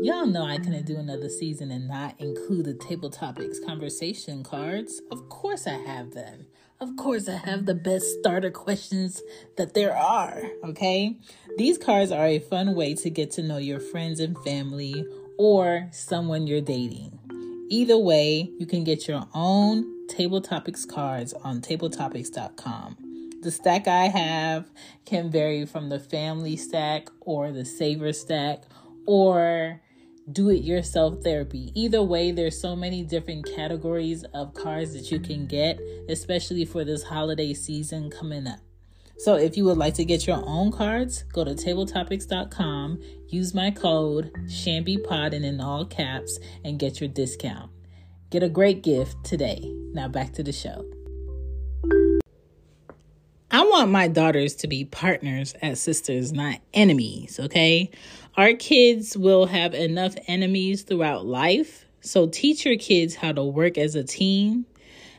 Y'all 0.00 0.26
know 0.26 0.44
I 0.44 0.58
couldn't 0.58 0.86
do 0.86 0.96
another 0.96 1.28
season 1.28 1.72
and 1.72 1.88
not 1.88 2.20
include 2.20 2.66
the 2.66 2.74
Table 2.74 3.10
Topics 3.10 3.58
conversation 3.58 4.44
cards. 4.44 5.02
Of 5.10 5.28
course, 5.28 5.66
I 5.66 5.78
have 5.78 6.12
them. 6.12 6.46
Of 6.80 6.96
course, 6.96 7.28
I 7.28 7.36
have 7.36 7.66
the 7.66 7.74
best 7.74 8.06
starter 8.20 8.50
questions 8.50 9.22
that 9.56 9.74
there 9.74 9.96
are, 9.96 10.42
okay? 10.64 11.16
These 11.58 11.78
cards 11.78 12.12
are 12.12 12.26
a 12.26 12.38
fun 12.38 12.76
way 12.76 12.94
to 12.94 13.10
get 13.10 13.32
to 13.32 13.42
know 13.42 13.58
your 13.58 13.80
friends 13.80 14.20
and 14.20 14.38
family 14.38 15.04
or 15.36 15.88
someone 15.90 16.46
you're 16.46 16.60
dating. 16.60 17.18
Either 17.68 17.98
way, 17.98 18.50
you 18.58 18.66
can 18.66 18.84
get 18.84 19.08
your 19.08 19.26
own 19.34 20.01
Table 20.12 20.42
Topics 20.42 20.84
cards 20.84 21.32
on 21.32 21.62
tabletopics.com. 21.62 23.30
The 23.40 23.50
stack 23.50 23.88
I 23.88 24.08
have 24.08 24.70
can 25.06 25.30
vary 25.30 25.64
from 25.64 25.88
the 25.88 25.98
family 25.98 26.56
stack 26.56 27.08
or 27.20 27.50
the 27.50 27.64
saver 27.64 28.12
stack 28.12 28.64
or 29.06 29.80
do 30.30 30.50
it 30.50 30.62
yourself 30.62 31.22
therapy. 31.24 31.72
Either 31.74 32.02
way, 32.02 32.30
there's 32.30 32.60
so 32.60 32.76
many 32.76 33.02
different 33.02 33.46
categories 33.56 34.22
of 34.34 34.52
cards 34.52 34.92
that 34.92 35.10
you 35.10 35.18
can 35.18 35.46
get, 35.46 35.80
especially 36.10 36.66
for 36.66 36.84
this 36.84 37.02
holiday 37.02 37.54
season 37.54 38.10
coming 38.10 38.46
up. 38.46 38.60
So 39.16 39.36
if 39.36 39.56
you 39.56 39.64
would 39.64 39.78
like 39.78 39.94
to 39.94 40.04
get 40.04 40.26
your 40.26 40.42
own 40.44 40.70
cards, 40.72 41.22
go 41.32 41.42
to 41.42 41.52
tabletopics.com, 41.52 43.00
use 43.28 43.54
my 43.54 43.70
code 43.70 44.30
ShambyPod 44.46 45.34
and 45.34 45.44
in 45.44 45.60
all 45.60 45.86
caps 45.86 46.38
and 46.64 46.78
get 46.78 47.00
your 47.00 47.08
discount. 47.08 47.70
Get 48.30 48.42
a 48.42 48.48
great 48.48 48.82
gift 48.82 49.24
today. 49.24 49.81
Now 49.94 50.08
back 50.08 50.32
to 50.34 50.42
the 50.42 50.52
show. 50.52 50.84
I 53.50 53.64
want 53.64 53.90
my 53.90 54.08
daughters 54.08 54.54
to 54.56 54.66
be 54.66 54.86
partners 54.86 55.54
as 55.60 55.78
sisters, 55.78 56.32
not 56.32 56.60
enemies, 56.72 57.38
okay? 57.38 57.90
Our 58.36 58.54
kids 58.54 59.14
will 59.14 59.44
have 59.44 59.74
enough 59.74 60.14
enemies 60.26 60.82
throughout 60.82 61.26
life. 61.26 61.84
So 62.00 62.26
teach 62.26 62.64
your 62.64 62.76
kids 62.76 63.14
how 63.14 63.32
to 63.32 63.44
work 63.44 63.76
as 63.76 63.94
a 63.94 64.02
team, 64.02 64.64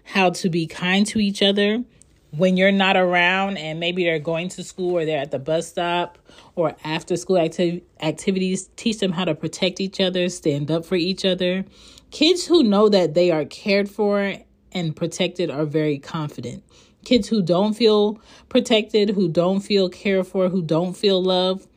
how 0.04 0.32
to 0.32 0.50
be 0.50 0.66
kind 0.66 1.06
to 1.08 1.20
each 1.20 1.44
other 1.44 1.84
when 2.32 2.58
you're 2.58 2.72
not 2.72 2.98
around 2.98 3.58
and 3.58 3.80
maybe 3.80 4.04
they're 4.04 4.18
going 4.18 4.50
to 4.50 4.64
school 4.64 4.98
or 4.98 5.06
they're 5.06 5.22
at 5.22 5.30
the 5.30 5.38
bus 5.38 5.68
stop 5.68 6.18
or 6.56 6.76
after 6.84 7.16
school 7.16 7.38
acti- 7.38 7.84
activities. 8.02 8.72
Teach 8.76 8.98
them 8.98 9.12
how 9.12 9.26
to 9.26 9.36
protect 9.36 9.80
each 9.80 10.02
other, 10.02 10.28
stand 10.30 10.72
up 10.72 10.86
for 10.86 10.96
each 10.96 11.24
other. 11.24 11.66
Kids 12.10 12.48
who 12.48 12.64
know 12.64 12.90
that 12.90 13.14
they 13.14 13.30
are 13.30 13.46
cared 13.46 13.88
for 13.88 14.38
and 14.74 14.96
protected 14.96 15.50
are 15.50 15.66
very 15.66 16.00
confident. 16.00 16.64
Kids 17.06 17.28
who 17.28 17.42
don't 17.42 17.74
feel 17.74 18.20
protected, 18.50 19.10
who 19.10 19.28
don't 19.28 19.60
feel 19.60 19.90
cared 19.90 20.28
for, 20.28 20.50
who 20.50 20.62
don't 20.62 20.94
feel 20.94 21.22
love, 21.22 21.68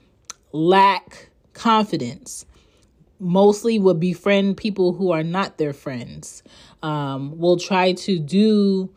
lack 0.52 1.30
confidence. 1.52 2.46
Mostly 3.18 3.78
will 3.78 3.94
befriend 3.94 4.56
people 4.56 4.92
who 4.92 5.10
are 5.10 5.24
not 5.24 5.58
their 5.58 5.72
friends. 5.72 6.42
Um, 6.82 7.38
will 7.38 7.56
try 7.56 7.92
to 7.92 8.18
do 8.18 8.94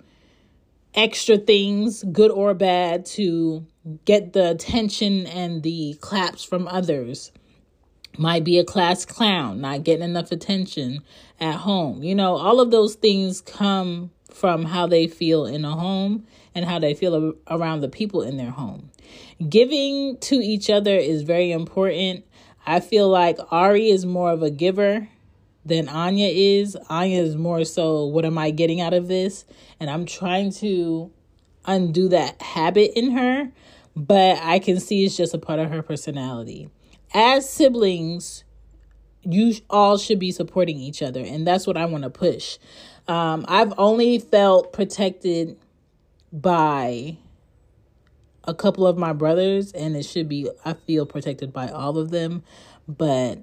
extra 0.93 1.38
things, 1.38 2.03
good 2.12 2.31
or 2.31 2.53
bad, 2.53 3.05
to 3.05 3.65
get 4.05 4.33
the 4.33 4.51
attention 4.51 5.25
and 5.25 5.63
the 5.63 5.95
claps 6.01 6.43
from 6.43 6.67
others. 6.67 7.31
Might 8.19 8.43
be 8.43 8.60
a 8.60 8.65
class 8.65 9.05
clown, 9.05 9.62
not 9.62 9.86
getting 9.86 10.03
enough 10.03 10.34
attention 10.34 11.03
at 11.39 11.55
home. 11.55 12.03
You 12.03 12.15
know, 12.15 12.36
all 12.36 12.60
of 12.60 12.69
those 12.69 12.95
things 12.95 13.39
come 13.39 14.12
from 14.29 14.65
how 14.65 14.88
they 14.88 15.08
feel 15.08 15.45
in 15.45 15.63
a 15.63 15.71
home 15.71 16.27
and 16.53 16.65
how 16.65 16.79
they 16.79 16.93
feel 16.93 17.34
around 17.47 17.79
the 17.79 17.88
people 17.88 18.21
in 18.21 18.36
their 18.36 18.51
home. 18.51 18.91
Giving 19.47 20.17
to 20.17 20.36
each 20.36 20.69
other 20.69 20.95
is 20.95 21.21
very 21.21 21.53
important. 21.53 22.25
I 22.65 22.82
feel 22.82 23.08
like 23.08 23.39
Ari 23.51 23.89
is 23.89 24.05
more 24.05 24.32
of 24.32 24.43
a 24.43 24.49
giver 24.49 25.08
than 25.65 25.88
Anya 25.88 26.27
is. 26.27 26.75
Anya 26.89 27.21
is 27.21 27.38
more 27.38 27.63
so, 27.63 28.05
what 28.05 28.25
am 28.25 28.38
I 28.38 28.51
getting 28.51 28.82
out 28.82 28.93
of 28.93 29.08
this? 29.08 29.45
And 29.79 29.89
I'm 29.89 30.05
trying 30.05 30.51
to 30.55 31.10
undo 31.65 32.10
that 32.10 32.41
habit 32.41 32.97
in 32.99 33.12
her, 33.12 33.49
but 33.95 34.39
I 34.41 34.60
can 34.60 34.82
see 34.82 35.05
it's 35.05 35.15
just 35.15 35.34
a 35.34 35.38
part 35.38 35.60
of 35.60 35.69
her 35.71 35.82
personality. 35.82 36.69
As 37.13 37.50
siblings, 37.50 38.43
you 39.24 39.56
all 39.69 39.98
should 39.98 40.19
be 40.19 40.32
supporting 40.32 40.78
each 40.78 41.02
other, 41.02 41.22
and 41.22 41.45
that's 41.45 41.65
what 41.67 41.78
I 41.78 41.86
want 41.86 42.04
to 42.04 42.10
push. 42.10 42.58
Um, 43.08 43.45
I've 43.48 43.74
only 43.78 44.19
felt 44.19 44.72
protected 44.72 45.58
by 46.32 47.17
a 48.43 48.54
couple 48.54 48.86
of 48.86 48.98
my 48.98 49.13
brothers, 49.13 49.72
and 49.72 49.95
it 49.95 50.04
should 50.04 50.30
be, 50.30 50.50
I 50.63 50.74
feel 50.74 51.06
protected 51.06 51.52
by 51.52 51.69
all 51.69 51.98
of 51.98 52.12
them. 52.12 52.43
But, 52.88 53.39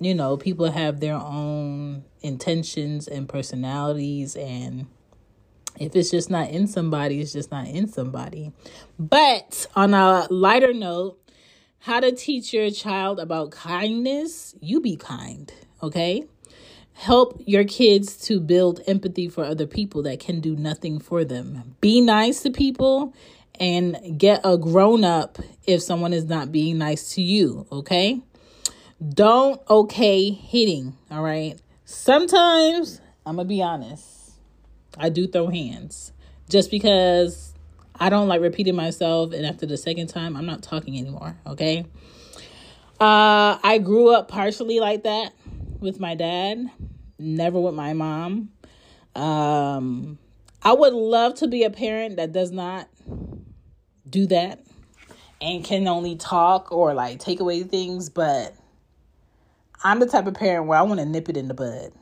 you 0.00 0.14
know, 0.14 0.36
people 0.36 0.70
have 0.70 1.00
their 1.00 1.14
own 1.14 2.04
intentions 2.20 3.08
and 3.08 3.28
personalities, 3.28 4.36
and 4.36 4.86
if 5.78 5.96
it's 5.96 6.10
just 6.10 6.30
not 6.30 6.50
in 6.50 6.66
somebody, 6.66 7.20
it's 7.20 7.32
just 7.32 7.50
not 7.50 7.66
in 7.66 7.88
somebody. 7.88 8.52
But 8.98 9.66
on 9.74 9.94
a 9.94 10.26
lighter 10.30 10.72
note, 10.72 11.18
how 11.84 12.00
to 12.00 12.10
teach 12.12 12.54
your 12.54 12.70
child 12.70 13.20
about 13.20 13.50
kindness, 13.50 14.54
you 14.58 14.80
be 14.80 14.96
kind, 14.96 15.52
okay? 15.82 16.24
Help 16.94 17.42
your 17.44 17.64
kids 17.64 18.16
to 18.16 18.40
build 18.40 18.80
empathy 18.86 19.28
for 19.28 19.44
other 19.44 19.66
people 19.66 20.02
that 20.02 20.18
can 20.18 20.40
do 20.40 20.56
nothing 20.56 20.98
for 20.98 21.26
them. 21.26 21.76
Be 21.82 22.00
nice 22.00 22.40
to 22.44 22.50
people 22.50 23.12
and 23.60 24.18
get 24.18 24.40
a 24.44 24.56
grown 24.56 25.04
up 25.04 25.38
if 25.66 25.82
someone 25.82 26.14
is 26.14 26.24
not 26.24 26.50
being 26.50 26.78
nice 26.78 27.14
to 27.16 27.22
you, 27.22 27.66
okay? 27.70 28.18
Don't 29.06 29.60
okay 29.68 30.30
hitting, 30.30 30.96
all 31.10 31.22
right? 31.22 31.60
Sometimes, 31.84 33.02
I'm 33.26 33.36
gonna 33.36 33.46
be 33.46 33.60
honest, 33.60 34.32
I 34.96 35.10
do 35.10 35.26
throw 35.26 35.48
hands 35.48 36.12
just 36.48 36.70
because 36.70 37.53
I 37.98 38.10
don't 38.10 38.28
like 38.28 38.40
repeating 38.40 38.74
myself, 38.74 39.32
and 39.32 39.46
after 39.46 39.66
the 39.66 39.76
second 39.76 40.08
time, 40.08 40.36
I'm 40.36 40.46
not 40.46 40.62
talking 40.62 40.98
anymore, 40.98 41.36
okay? 41.46 41.86
Uh, 43.00 43.58
I 43.62 43.80
grew 43.82 44.12
up 44.14 44.28
partially 44.28 44.80
like 44.80 45.04
that 45.04 45.32
with 45.80 46.00
my 46.00 46.14
dad, 46.14 46.70
never 47.18 47.60
with 47.60 47.74
my 47.74 47.92
mom. 47.92 48.50
Um, 49.14 50.18
I 50.62 50.72
would 50.72 50.92
love 50.92 51.34
to 51.36 51.48
be 51.48 51.64
a 51.64 51.70
parent 51.70 52.16
that 52.16 52.32
does 52.32 52.50
not 52.50 52.88
do 54.08 54.26
that 54.26 54.64
and 55.40 55.64
can 55.64 55.86
only 55.86 56.16
talk 56.16 56.72
or 56.72 56.94
like 56.94 57.20
take 57.20 57.40
away 57.40 57.62
things, 57.62 58.08
but 58.08 58.54
I'm 59.84 60.00
the 60.00 60.06
type 60.06 60.26
of 60.26 60.34
parent 60.34 60.66
where 60.66 60.78
I 60.78 60.82
want 60.82 61.00
to 61.00 61.06
nip 61.06 61.28
it 61.28 61.36
in 61.36 61.48
the 61.48 61.54
bud. 61.54 61.92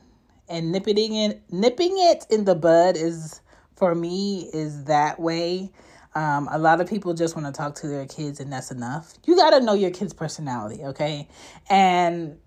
And 0.48 0.70
nipping 0.70 1.14
it 1.14 1.42
nipping 1.50 1.92
it 1.94 2.26
in 2.30 2.44
the 2.44 2.54
bud 2.54 2.96
is 2.96 3.40
for 3.82 3.96
me 3.96 4.48
is 4.52 4.84
that 4.84 5.18
way. 5.18 5.68
Um, 6.14 6.48
a 6.52 6.56
lot 6.56 6.80
of 6.80 6.88
people 6.88 7.14
just 7.14 7.34
want 7.34 7.48
to 7.48 7.52
talk 7.52 7.74
to 7.80 7.88
their 7.88 8.06
kids 8.06 8.38
and 8.38 8.52
that's 8.52 8.70
enough. 8.70 9.14
You 9.26 9.34
got 9.34 9.50
to 9.50 9.60
know 9.60 9.72
your 9.72 9.90
kid's 9.90 10.12
personality, 10.14 10.84
okay? 10.84 11.26
And 11.68 12.38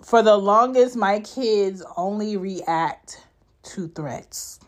for 0.00 0.22
the 0.22 0.36
longest, 0.36 0.94
my 0.94 1.18
kids 1.18 1.82
only 1.96 2.36
react 2.36 3.26
to 3.64 3.88
threats. 3.88 4.60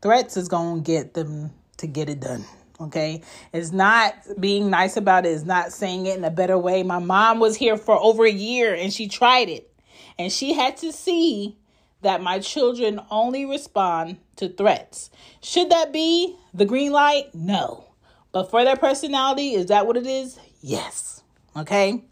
Threats 0.00 0.38
is 0.38 0.48
going 0.48 0.82
to 0.82 0.90
get 0.90 1.12
them 1.12 1.50
to 1.76 1.86
get 1.86 2.08
it 2.08 2.20
done. 2.20 2.46
Okay. 2.80 3.20
It's 3.52 3.72
not 3.72 4.14
being 4.40 4.70
nice 4.70 4.96
about 4.96 5.26
it, 5.26 5.32
it's 5.32 5.44
not 5.44 5.70
saying 5.70 6.06
it 6.06 6.16
in 6.16 6.24
a 6.24 6.30
better 6.30 6.56
way. 6.56 6.82
My 6.82 6.98
mom 6.98 7.40
was 7.40 7.56
here 7.56 7.76
for 7.76 8.02
over 8.02 8.24
a 8.24 8.32
year 8.32 8.74
and 8.74 8.90
she 8.90 9.06
tried 9.06 9.50
it. 9.50 9.70
And 10.18 10.32
she 10.32 10.54
had 10.54 10.78
to 10.78 10.92
see 10.92 11.57
that 12.02 12.22
my 12.22 12.38
children 12.38 13.00
only 13.10 13.44
respond 13.44 14.18
to 14.36 14.48
threats. 14.48 15.10
Should 15.42 15.70
that 15.70 15.92
be 15.92 16.36
the 16.54 16.64
green 16.64 16.92
light? 16.92 17.34
No. 17.34 17.84
But 18.32 18.50
for 18.50 18.64
their 18.64 18.76
personality, 18.76 19.54
is 19.54 19.66
that 19.66 19.86
what 19.86 19.96
it 19.96 20.06
is? 20.06 20.38
Yes. 20.60 21.22
Okay. 21.56 22.04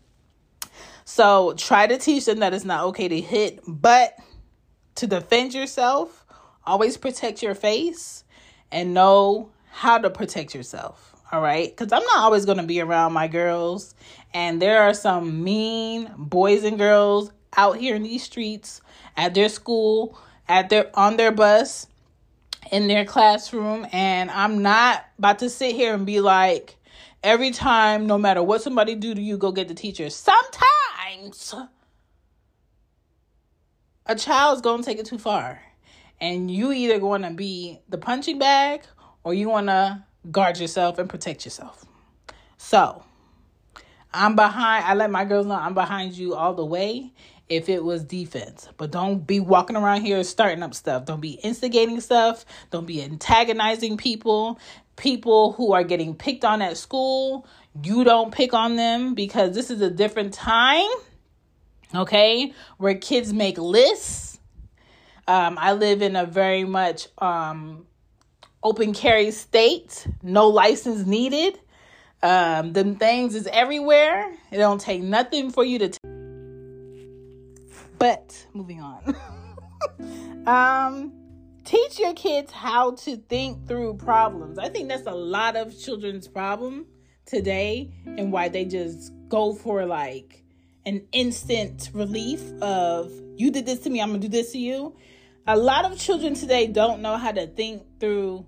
So 1.05 1.55
try 1.57 1.87
to 1.87 1.99
teach 1.99 2.25
them 2.25 2.41
that 2.41 2.53
it's 2.53 2.65
not 2.65 2.85
okay 2.87 3.07
to 3.09 3.21
hit, 3.21 3.61
but 3.67 4.17
to 4.97 5.07
defend 5.07 5.55
yourself, 5.55 6.27
always 6.65 6.97
protect 6.97 7.43
your 7.43 7.55
face 7.55 8.25
and 8.73 8.93
know 8.93 9.51
how 9.71 9.99
to 9.99 10.11
protect 10.11 10.55
yourself. 10.55 11.15
all 11.33 11.41
right? 11.41 11.69
Because 11.69 11.93
I'm 11.93 12.05
not 12.05 12.19
always 12.19 12.45
going 12.45 12.59
to 12.59 12.65
be 12.65 12.81
around 12.81 13.13
my 13.13 13.29
girls. 13.29 13.95
And 14.33 14.61
there 14.61 14.83
are 14.83 14.95
some 14.95 15.43
mean 15.45 16.11
boys 16.17 16.65
and 16.65 16.79
girls 16.79 17.33
out 17.57 17.79
here 17.79 17.95
in 17.95 18.03
these 18.03 18.23
streets 18.23 18.81
at 19.17 19.35
their 19.35 19.49
school, 19.49 20.19
at 20.49 20.69
their 20.69 20.91
on 20.95 21.17
their 21.17 21.33
bus, 21.33 21.87
in 22.71 22.89
their 22.89 23.05
classroom. 23.05 23.87
And 23.93 24.31
I'm 24.31 24.63
not 24.63 25.05
about 25.19 25.39
to 25.41 25.51
sit 25.51 25.75
here 25.75 25.95
and 25.95 26.07
be 26.07 26.21
like, 26.21 26.77
every 27.23 27.51
time, 27.51 28.07
no 28.07 28.19
matter 28.19 28.43
what 28.43 28.63
somebody 28.63 28.95
do 28.95 29.15
to 29.15 29.21
you, 29.21 29.37
go 29.39 29.53
get 29.53 29.69
the 29.69 29.75
teacher. 29.75 30.11
Sometimes 30.11 31.55
a 34.07 34.15
child's 34.15 34.61
going 34.61 34.83
to 34.83 34.85
take 34.85 34.99
it 34.99 35.07
too 35.07 35.19
far. 35.19 35.61
And 36.21 36.51
you 36.51 36.73
either 36.73 36.99
going 36.99 37.23
to 37.23 37.31
be 37.31 37.81
the 37.89 37.99
punching 37.99 38.39
bag 38.39 38.83
or 39.23 39.35
you 39.35 39.49
want 39.49 39.67
to 39.67 40.05
guard 40.31 40.59
yourself 40.59 40.99
and 40.99 41.09
protect 41.11 41.45
yourself. 41.45 41.85
So, 42.57 43.03
I'm 44.15 44.35
behind, 44.35 44.85
I 44.87 44.95
let 44.95 45.11
my 45.11 45.27
girls 45.27 45.47
know 45.47 45.55
I'm 45.55 45.75
behind 45.75 46.15
you 46.15 46.35
all 46.35 46.55
the 46.55 46.65
way 46.65 47.13
if 47.49 47.69
it 47.69 47.85
was 47.85 48.05
defense. 48.05 48.69
But 48.77 48.91
don't 48.91 49.27
be 49.27 49.41
walking 49.41 49.77
around 49.77 50.03
here 50.03 50.23
starting 50.25 50.63
up 50.63 50.75
stuff. 50.75 51.05
Don't 51.05 51.21
be 51.21 51.33
instigating 51.33 52.01
stuff. 52.01 52.45
Don't 52.71 52.87
be 52.87 53.03
antagonizing 53.03 53.97
people. 53.97 54.59
People 54.97 55.53
who 55.53 55.73
are 55.73 55.85
getting 55.85 56.15
picked 56.15 56.45
on 56.45 56.63
at 56.63 56.77
school, 56.77 57.47
you 57.83 58.03
don't 58.03 58.33
pick 58.33 58.55
on 58.55 58.77
them 58.77 59.15
because 59.15 59.55
this 59.55 59.71
is 59.71 59.83
a 59.83 59.91
different 59.91 60.33
time, 60.33 60.89
okay, 61.95 62.55
where 62.79 62.95
kids 62.95 63.33
make 63.33 63.59
lists. 63.59 64.39
Um, 65.29 65.59
I 65.61 65.73
live 65.73 66.01
in 66.01 66.17
a 66.17 66.25
very 66.25 66.65
much 66.65 67.09
um, 67.19 67.87
open 68.63 68.95
carry 68.95 69.31
state, 69.33 70.07
no 70.23 70.49
license 70.49 71.07
needed. 71.07 71.59
Um, 72.23 72.73
them 72.73 72.97
things 72.97 73.35
is 73.35 73.47
everywhere. 73.49 74.33
It 74.51 74.57
don't 74.57 74.81
take 74.81 75.03
nothing 75.03 75.51
for 75.51 75.63
you 75.63 75.79
to. 75.81 75.89
T- 75.91 76.16
but 77.99 78.47
moving 78.53 78.81
on. 78.81 79.17
um, 80.47 81.13
teach 81.65 81.99
your 81.99 82.15
kids 82.15 82.53
how 82.53 82.93
to 82.93 83.17
think 83.17 83.67
through 83.67 83.97
problems. 83.97 84.59
I 84.59 84.69
think 84.69 84.89
that's 84.89 85.07
a 85.07 85.15
lot 85.15 85.57
of 85.57 85.79
children's 85.79 86.29
problem 86.29 86.87
today, 87.27 87.93
and 88.07 88.33
why 88.33 88.49
they 88.49 88.65
just 88.65 89.13
go 89.29 89.53
for 89.53 89.85
like 89.85 90.45
an 90.85 91.07
instant 91.13 91.91
relief 91.93 92.41
of 92.63 93.13
you 93.37 93.51
did 93.51 93.67
this 93.67 93.81
to 93.81 93.91
me, 93.91 94.01
I'm 94.01 94.09
gonna 94.09 94.21
do 94.21 94.29
this 94.29 94.53
to 94.53 94.59
you. 94.59 94.97
A 95.47 95.57
lot 95.57 95.85
of 95.85 95.99
children 95.99 96.35
today 96.35 96.67
don't 96.67 97.03
know 97.03 97.17
how 97.17 97.33
to 97.33 97.47
think 97.47 97.83
through 98.01 98.47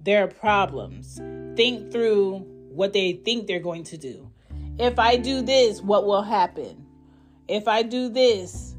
their 0.00 0.26
problems, 0.26 1.20
think 1.56 1.92
through 1.92 2.38
what 2.72 2.92
they 2.92 3.12
think 3.24 3.46
they're 3.46 3.60
going 3.60 3.84
to 3.84 3.96
do. 3.96 4.30
If 4.78 4.98
I 4.98 5.16
do 5.16 5.42
this, 5.42 5.80
what 5.82 6.06
will 6.06 6.22
happen? 6.22 6.86
If 7.46 7.68
I 7.68 7.82
do 7.82 8.08
this, 8.08 8.74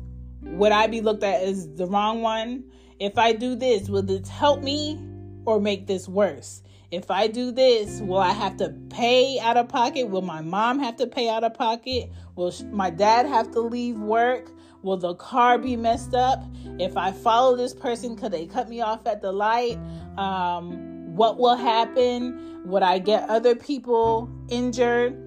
would 0.46 0.72
I 0.72 0.88
be 0.88 1.02
looked 1.02 1.24
at 1.24 1.42
as 1.42 1.70
the 1.76 1.88
wrong 1.88 2.22
one? 2.22 2.66
If 3.00 3.18
I 3.18 3.34
do 3.34 3.56
this, 3.56 3.90
will 3.90 4.04
this 4.04 4.30
help 4.30 4.62
me 4.62 5.00
or 5.46 5.60
make 5.60 5.88
this 5.88 6.08
worse? 6.08 6.62
If 6.92 7.10
I 7.10 7.26
do 7.26 7.52
this, 7.52 8.02
will 8.02 8.20
I 8.20 8.34
have 8.34 8.58
to 8.58 8.70
pay 8.90 9.40
out 9.40 9.58
of 9.58 9.68
pocket? 9.68 10.10
Will 10.10 10.22
my 10.22 10.42
mom 10.42 10.78
have 10.78 10.96
to 10.98 11.08
pay 11.08 11.28
out 11.28 11.44
of 11.44 11.56
pocket? 11.56 12.12
Will 12.36 12.54
my 12.72 12.92
dad 12.92 13.26
have 13.26 13.50
to 13.54 13.62
leave 13.62 13.98
work? 13.98 14.52
Will 14.84 14.98
the 14.98 15.16
car 15.16 15.58
be 15.58 15.76
messed 15.76 16.14
up? 16.14 16.44
If 16.78 16.96
I 16.96 17.12
follow 17.12 17.56
this 17.56 17.74
person, 17.74 18.16
could 18.16 18.32
they 18.32 18.46
cut 18.46 18.70
me 18.70 18.82
off 18.82 19.08
at 19.08 19.22
the 19.24 19.32
light? 19.32 19.80
Um, 20.18 21.16
what 21.16 21.40
will 21.40 21.56
happen? 21.56 22.62
Would 22.66 22.84
I 22.84 23.00
get 23.00 23.28
other 23.28 23.56
people 23.56 24.30
injured? 24.50 25.18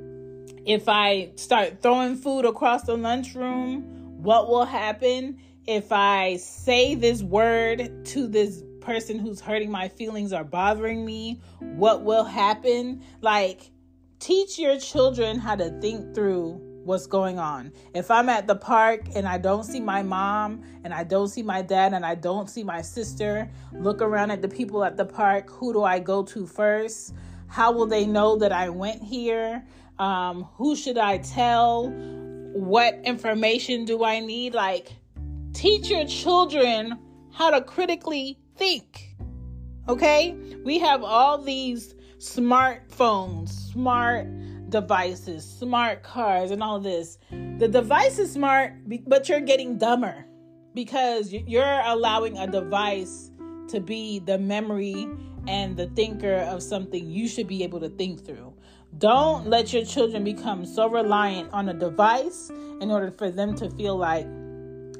If 0.67 0.89
I 0.89 1.33
start 1.35 1.83
throwing 1.83 2.17
food 2.17 2.45
across 2.45 2.83
the 2.83 2.97
lunchroom, 2.97 3.96
what 4.27 4.49
will 4.49 4.65
happen 4.65 5.39
if 5.69 5.93
I 5.93 6.39
say 6.39 6.97
this 6.97 7.23
word 7.23 8.05
to 8.07 8.27
this 8.27 8.61
person 8.81 9.21
who's 9.21 9.41
hurting 9.41 9.71
my 9.71 9.87
feelings 9.87 10.33
or 10.33 10.43
bothering 10.43 11.07
me? 11.07 11.41
What 11.61 12.03
will 12.03 12.25
happen? 12.25 13.05
Like, 13.21 13.71
teach 14.19 14.59
your 14.59 14.81
children 14.81 15.39
how 15.39 15.55
to 15.55 15.71
think 15.81 16.13
through 16.13 16.61
what's 16.83 17.07
going 17.07 17.39
on. 17.39 17.73
If 17.95 18.11
I'm 18.11 18.29
at 18.29 18.49
the 18.49 18.57
park 18.57 19.03
and 19.15 19.29
I 19.29 19.39
don't 19.39 19.63
see 19.63 19.79
my 19.79 20.03
mom 20.03 20.65
and 20.83 20.93
I 20.93 21.05
don't 21.05 21.29
see 21.29 21.45
my 21.45 21.63
dad 21.63 21.93
and 21.93 22.05
I 22.05 22.17
don't 22.17 22.51
see 22.51 22.65
my 22.65 22.83
sister, 22.83 23.49
look 23.75 24.03
around 24.03 24.33
at 24.33 24.43
the 24.43 24.49
people 24.49 24.83
at 24.83 24.97
the 24.97 25.05
park. 25.07 25.49
Who 25.51 25.73
do 25.73 25.85
I 25.85 26.01
go 26.01 26.25
to 26.25 26.49
first? 26.49 27.15
How 27.47 27.71
will 27.71 27.87
they 27.87 28.07
know 28.07 28.35
that 28.39 28.51
I 28.51 28.71
went 28.71 29.05
here? 29.05 29.65
Um, 30.01 30.49
who 30.57 30.75
should 30.75 30.99
I 30.99 31.19
tell? 31.19 31.95
What 32.57 32.95
information 33.05 33.85
do 33.85 34.03
I 34.03 34.21
need? 34.21 34.55
Like, 34.55 34.89
teach 35.53 35.91
your 35.91 36.07
children 36.07 36.99
how 37.33 37.51
to 37.51 37.61
critically 37.61 38.39
think. 38.57 39.15
Okay? 39.89 40.35
We 40.65 40.79
have 40.79 41.03
all 41.03 41.39
these 41.39 41.95
smartphones, 42.19 43.51
smart 43.73 44.27
devices, 44.71 45.45
smart 45.45 46.03
cars, 46.03 46.51
and 46.51 46.63
all 46.63 46.81
this. 46.81 47.19
The 47.59 47.69
device 47.69 48.19
is 48.19 48.33
smart, 48.33 48.73
but 49.07 49.29
you're 49.29 49.41
getting 49.41 49.77
dumber 49.77 50.25
because 50.75 51.33
you're 51.33 51.81
allowing 51.85 52.39
a 52.39 52.47
device 52.47 53.31
to 53.69 53.81
be 53.81 54.19
the 54.21 54.39
memory 54.39 55.09
and 55.47 55.77
the 55.77 55.87
thinker 55.89 56.37
of 56.37 56.63
something 56.63 57.09
you 57.09 57.29
should 57.29 57.47
be 57.47 57.63
able 57.63 57.81
to 57.81 57.89
think 57.91 58.25
through. 58.25 58.55
Don't 58.99 59.49
let 59.49 59.73
your 59.73 59.85
children 59.85 60.25
become 60.25 60.65
so 60.65 60.89
reliant 60.89 61.53
on 61.53 61.69
a 61.69 61.75
device 61.75 62.51
in 62.81 62.91
order 62.91 63.11
for 63.11 63.31
them 63.31 63.55
to 63.57 63.71
feel 63.71 63.97
like 63.97 64.27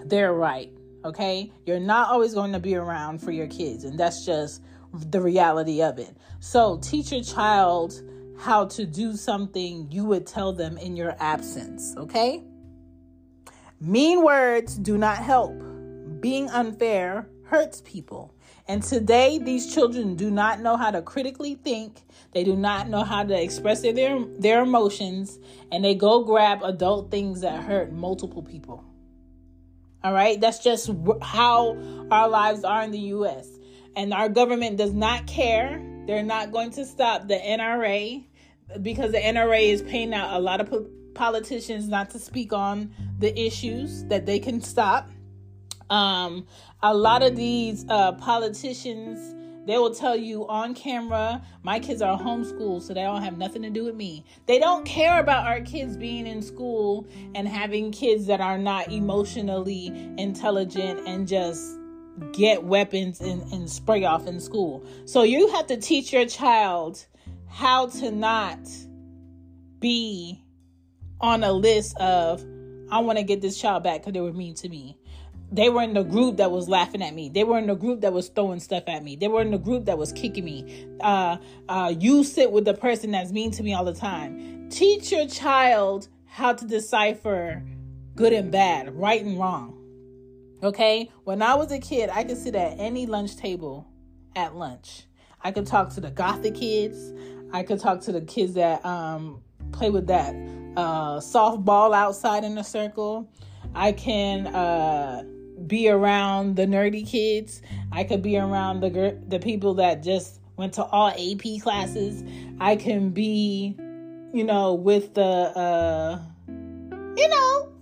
they're 0.05 0.35
right. 0.35 0.71
Okay? 1.05 1.53
You're 1.65 1.81
not 1.81 2.09
always 2.09 2.35
going 2.35 2.53
to 2.53 2.61
be 2.61 2.75
around 2.75 3.23
for 3.23 3.31
your 3.31 3.47
kids, 3.47 3.85
and 3.85 3.99
that's 3.99 4.25
just 4.27 4.63
the 4.93 5.21
reality 5.21 5.83
of 5.83 5.99
it. 5.99 6.17
So, 6.41 6.79
teach 6.83 7.13
your 7.13 7.23
child 7.23 8.03
how 8.39 8.67
to 8.67 8.85
do 8.85 9.15
something 9.17 9.89
you 9.91 10.05
would 10.05 10.27
tell 10.27 10.53
them 10.53 10.77
in 10.79 10.97
your 10.97 11.17
absence. 11.19 11.95
Okay? 11.97 12.45
Mean 13.81 14.23
words 14.23 14.77
do 14.77 14.99
not 14.99 15.19
help. 15.19 15.55
Being 16.21 16.49
unfair 16.51 17.29
hurts 17.45 17.83
people. 17.83 18.35
And 18.69 18.83
today, 18.83 19.39
these 19.39 19.73
children 19.73 20.17
do 20.17 20.31
not 20.31 20.61
know 20.61 20.77
how 20.77 20.91
to 20.91 21.03
critically 21.03 21.55
think. 21.55 22.01
They 22.37 22.45
do 22.45 22.55
not 22.55 22.91
know 22.91 23.03
how 23.03 23.25
to 23.25 23.43
express 23.43 23.81
their, 23.81 24.23
their 24.39 24.61
emotions. 24.61 25.39
And 25.73 25.83
they 25.83 25.95
go 25.95 26.23
grab 26.23 26.63
adult 26.63 27.11
things 27.11 27.41
that 27.41 27.65
hurt 27.65 27.95
multiple 27.95 28.43
people. 28.43 28.85
All 30.05 30.13
right? 30.13 30.39
That's 30.39 30.59
just 30.59 30.91
how 31.23 31.79
our 32.11 32.29
lives 32.29 32.63
are 32.63 32.83
in 32.83 32.91
the 32.91 32.99
U.S. 32.99 33.49
And 33.97 34.13
our 34.13 34.29
government 34.29 34.77
does 34.77 34.93
not 34.93 35.27
care. 35.27 35.83
They're 36.07 36.23
not 36.23 36.53
going 36.53 36.73
to 36.73 36.85
stop 36.85 37.27
the 37.27 37.37
NRA 37.37 38.27
because 38.83 39.13
the 39.13 39.19
NRA 39.19 39.73
is 39.73 39.81
paying 39.81 40.13
out 40.13 40.35
a 40.35 40.39
lot 40.39 40.61
of 40.61 40.87
politicians 41.15 41.89
not 41.89 42.11
to 42.11 42.19
speak 42.19 42.53
on 42.53 42.93
the 43.19 43.35
issues 43.41 44.05
that 44.09 44.27
they 44.27 44.41
can 44.41 44.61
stop. 44.61 45.09
Um, 45.89 46.47
a 46.83 46.93
lot 46.93 47.23
of 47.23 47.35
these 47.35 47.87
uh, 47.89 48.13
politicians 48.13 49.36
they 49.67 49.79
will 49.79 49.95
tell 49.95 50.17
you 50.17 50.47
on 50.49 50.75
camera 50.75 51.43
my 51.63 51.79
kids 51.79 52.01
are 52.01 52.19
homeschooled 52.19 52.83
so 52.83 52.95
they 52.95 53.03
don't 53.03 53.23
have 53.23 53.37
nothing 53.37 53.63
to 53.63 53.71
do 53.71 53.85
with 53.85 53.95
me. 53.95 54.25
They 54.47 54.59
don't 54.59 54.85
care 54.85 55.21
about 55.21 55.47
our 55.47 55.61
kids 55.61 55.97
being 55.97 56.27
in 56.27 56.43
school 56.43 57.07
and 57.35 57.47
having 57.47 57.91
kids 57.91 58.27
that 58.27 58.41
are 58.41 58.59
not 58.59 58.91
emotionally 58.91 59.89
intelligent 60.17 61.07
and 61.07 61.27
just 61.27 61.77
get 62.33 62.65
weapons 62.65 63.21
and, 63.21 63.43
and 63.53 63.69
spray 63.69 64.05
off 64.05 64.27
in 64.27 64.41
school. 64.41 64.85
So 65.05 65.23
you 65.23 65.49
have 65.53 65.67
to 65.67 65.77
teach 65.77 66.13
your 66.13 66.27
child 66.27 67.05
how 67.49 67.87
to 67.87 68.11
not 68.11 68.61
be 69.81 70.43
on 71.21 71.43
a 71.45 71.53
list 71.53 71.97
of 71.99 72.45
i 72.91 72.99
want 72.99 73.19
to 73.19 73.25
get 73.25 73.41
this 73.41 73.59
child 73.61 73.83
back 73.83 74.01
because 74.01 74.13
they 74.13 74.21
were 74.21 74.33
mean 74.33 74.55
to 74.55 74.69
me 74.69 74.97
they 75.57 75.71
were 75.71 75.83
in 75.83 75.95
the 75.95 76.03
group 76.03 76.37
that 76.37 76.51
was 76.51 76.69
laughing 76.69 77.03
at 77.03 77.15
me. 77.15 77.31
They 77.31 77.43
were 77.43 77.59
in 77.59 77.67
the 77.67 77.75
group 77.75 78.03
that 78.03 78.13
was 78.13 78.29
throwing 78.29 78.61
stuff 78.61 78.85
at 78.87 79.03
me. 79.03 79.17
They 79.17 79.29
were 79.29 79.41
in 79.41 79.51
the 79.51 79.59
group 79.59 79.87
that 79.87 79.97
was 79.97 80.13
kicking 80.13 80.45
me. 80.45 80.87
Uh, 81.01 81.39
uh, 81.69 81.95
you 81.99 82.25
sit 82.25 82.53
with 82.53 82.67
the 82.67 82.75
person 82.75 83.13
that's 83.13 83.33
mean 83.33 83.51
to 83.53 83.63
me 83.63 83.73
all 83.73 83.85
the 83.85 83.95
time. 83.95 84.69
Teach 84.69 85.11
your 85.11 85.27
child 85.27 86.09
how 86.27 86.53
to 86.53 86.67
decipher 86.67 87.63
good 88.15 88.35
and 88.35 88.53
bad, 88.53 88.95
right 88.95 89.25
and 89.25 89.39
wrong. 89.39 89.73
Okay? 90.63 91.11
When 91.25 91.41
I 91.41 91.55
was 91.55 91.73
a 91.73 91.79
kid, 91.79 92.11
I 92.11 92.25
could 92.25 92.37
sit 92.37 92.55
at 92.55 92.79
any 92.79 93.07
lunch 93.07 93.37
table 93.37 93.87
at 94.35 94.55
lunch. 94.55 95.05
I 95.43 95.53
could 95.53 95.67
talk 95.67 95.91
to 95.95 96.01
the 96.01 96.11
gothic 96.11 96.57
kids. 96.57 97.15
I 97.53 97.63
could 97.63 97.81
talk 97.81 98.03
to 98.03 98.13
the 98.13 98.21
kids 98.21 98.55
that 98.55 98.85
um, 98.85 99.43
play 99.73 99.89
with 99.89 100.09
that 100.09 100.35
uh, 100.77 101.21
softball 101.21 101.95
outside 101.95 102.45
in 102.45 102.59
a 102.59 102.65
circle. 102.65 103.31
I 103.75 103.93
can 103.93 104.47
uh, 104.49 105.23
be 105.67 105.89
around 105.89 106.57
the 106.57 106.67
nerdy 106.67 107.07
kids. 107.07 107.63
I 107.93 108.05
could 108.05 108.23
be 108.23 108.37
around 108.37 108.81
the 108.81 109.19
the 109.27 109.39
people 109.39 109.75
that 109.75 110.03
just 110.03 110.41
went 110.57 110.75
to 110.75 110.85
all 110.85 111.09
AP 111.09 111.63
classes. 111.63 112.25
I 112.61 112.77
can 112.77 113.11
be, 113.11 113.77
you 114.33 114.45
know, 114.45 114.75
with 114.75 115.15
the 115.15 115.23
uh 115.23 116.21
you 117.17 117.29
know, 117.29 117.73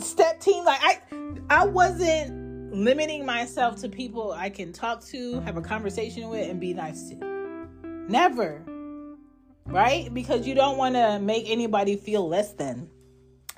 step 0.00 0.40
team 0.40 0.64
like 0.64 0.80
I 0.82 1.00
I 1.48 1.66
wasn't 1.66 2.40
limiting 2.72 3.26
myself 3.26 3.80
to 3.80 3.88
people 3.88 4.32
I 4.32 4.50
can 4.50 4.72
talk 4.72 5.04
to, 5.06 5.40
have 5.40 5.56
a 5.56 5.62
conversation 5.62 6.28
with 6.28 6.48
and 6.48 6.60
be 6.60 6.74
nice 6.74 7.08
to. 7.10 7.16
Never. 8.08 8.62
Right? 9.66 10.12
Because 10.12 10.46
you 10.46 10.54
don't 10.54 10.78
want 10.78 10.96
to 10.96 11.18
make 11.20 11.48
anybody 11.48 11.96
feel 11.96 12.26
less 12.26 12.52
than. 12.54 12.88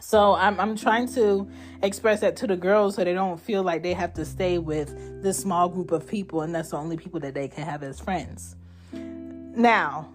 So 0.03 0.35
I'm 0.35 0.59
I'm 0.59 0.77
trying 0.77 1.07
to 1.15 1.49
express 1.81 2.21
that 2.21 2.35
to 2.39 2.49
the 2.49 2.57
girls 2.57 2.97
so 2.97 3.05
they 3.05 3.15
don't 3.15 3.41
feel 3.41 3.63
like 3.63 3.85
they 3.85 3.93
have 3.93 4.13
to 4.15 4.25
stay 4.25 4.59
with 4.59 5.23
this 5.23 5.39
small 5.39 5.69
group 5.69 5.93
of 5.93 6.09
people 6.09 6.43
and 6.43 6.53
that's 6.53 6.71
the 6.71 6.77
only 6.77 6.97
people 6.97 7.21
that 7.21 7.35
they 7.35 7.47
can 7.47 7.65
have 7.65 7.85
as 7.85 8.01
friends. 8.01 8.57
Now, 8.93 10.13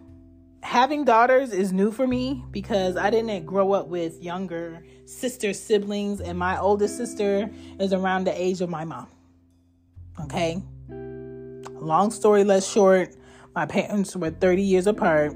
having 0.62 1.06
daughters 1.06 1.54
is 1.54 1.71
new 1.71 1.91
for 1.91 2.06
me 2.06 2.43
because 2.52 2.97
I 2.97 3.10
didn't 3.10 3.45
grow 3.45 3.71
up 3.71 3.88
with 3.88 4.21
younger 4.21 4.84
sister 5.06 5.54
siblings 5.54 6.19
and 6.19 6.38
my 6.38 6.60
oldest 6.60 6.97
sister 6.97 7.50
is 7.80 7.93
around 7.93 8.26
the 8.26 8.39
age 8.39 8.60
of 8.60 8.69
my 8.69 8.84
mom. 8.84 9.08
Okay? 10.21 10.62
Long 10.89 12.12
story 12.12 12.43
less 12.43 12.69
short, 12.69 13.15
my 13.56 13.65
parents 13.65 14.17
were 14.17 14.32
30 14.32 14.62
years 14.62 14.86
apart. 14.86 15.34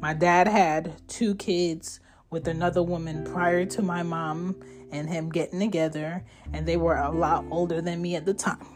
My 0.00 0.14
dad 0.14 0.48
had 0.48 1.06
two 1.06 1.34
kids 1.34 2.00
with 2.30 2.46
another 2.46 2.82
woman 2.82 3.24
prior 3.24 3.66
to 3.66 3.82
my 3.82 4.02
mom 4.02 4.54
and 4.92 5.08
him 5.08 5.28
getting 5.28 5.58
together, 5.58 6.24
and 6.52 6.66
they 6.66 6.76
were 6.76 6.96
a 6.96 7.10
lot 7.10 7.44
older 7.50 7.80
than 7.80 8.00
me 8.00 8.14
at 8.14 8.24
the 8.24 8.34
time. 8.34 8.66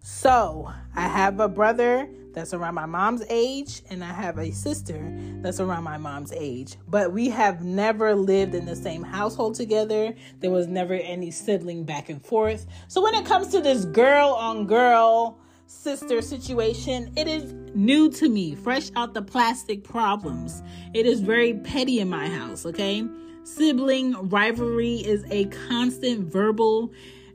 So, 0.00 0.72
I 0.96 1.02
have 1.02 1.38
a 1.38 1.48
brother 1.48 2.08
that's 2.32 2.54
around 2.54 2.74
my 2.74 2.86
mom's 2.86 3.22
age, 3.28 3.82
and 3.90 4.02
I 4.02 4.12
have 4.12 4.38
a 4.38 4.50
sister 4.52 4.98
that's 5.42 5.60
around 5.60 5.84
my 5.84 5.98
mom's 5.98 6.32
age. 6.32 6.76
But 6.86 7.12
we 7.12 7.28
have 7.28 7.62
never 7.62 8.14
lived 8.14 8.54
in 8.54 8.64
the 8.64 8.76
same 8.76 9.02
household 9.02 9.54
together. 9.54 10.14
There 10.40 10.50
was 10.50 10.66
never 10.66 10.94
any 10.94 11.30
sibling 11.30 11.84
back 11.84 12.08
and 12.08 12.24
forth. 12.24 12.66
So, 12.86 13.02
when 13.02 13.14
it 13.14 13.26
comes 13.26 13.48
to 13.48 13.60
this 13.60 13.84
girl 13.84 14.30
on 14.30 14.66
girl, 14.66 15.38
sister 15.68 16.22
situation, 16.22 17.12
it 17.14 17.28
is 17.28 17.52
new 17.74 18.10
to 18.10 18.28
me, 18.28 18.54
fresh 18.54 18.90
out 18.96 19.14
the 19.14 19.22
plastic 19.22 19.84
problems. 19.84 20.62
It 20.94 21.06
is 21.06 21.20
very 21.20 21.54
petty 21.54 22.00
in 22.00 22.08
my 22.08 22.28
house, 22.28 22.64
okay? 22.66 23.06
Sibling 23.44 24.28
rivalry 24.28 24.96
is 24.96 25.24
a 25.30 25.44
constant 25.68 26.32
verbal, 26.32 26.92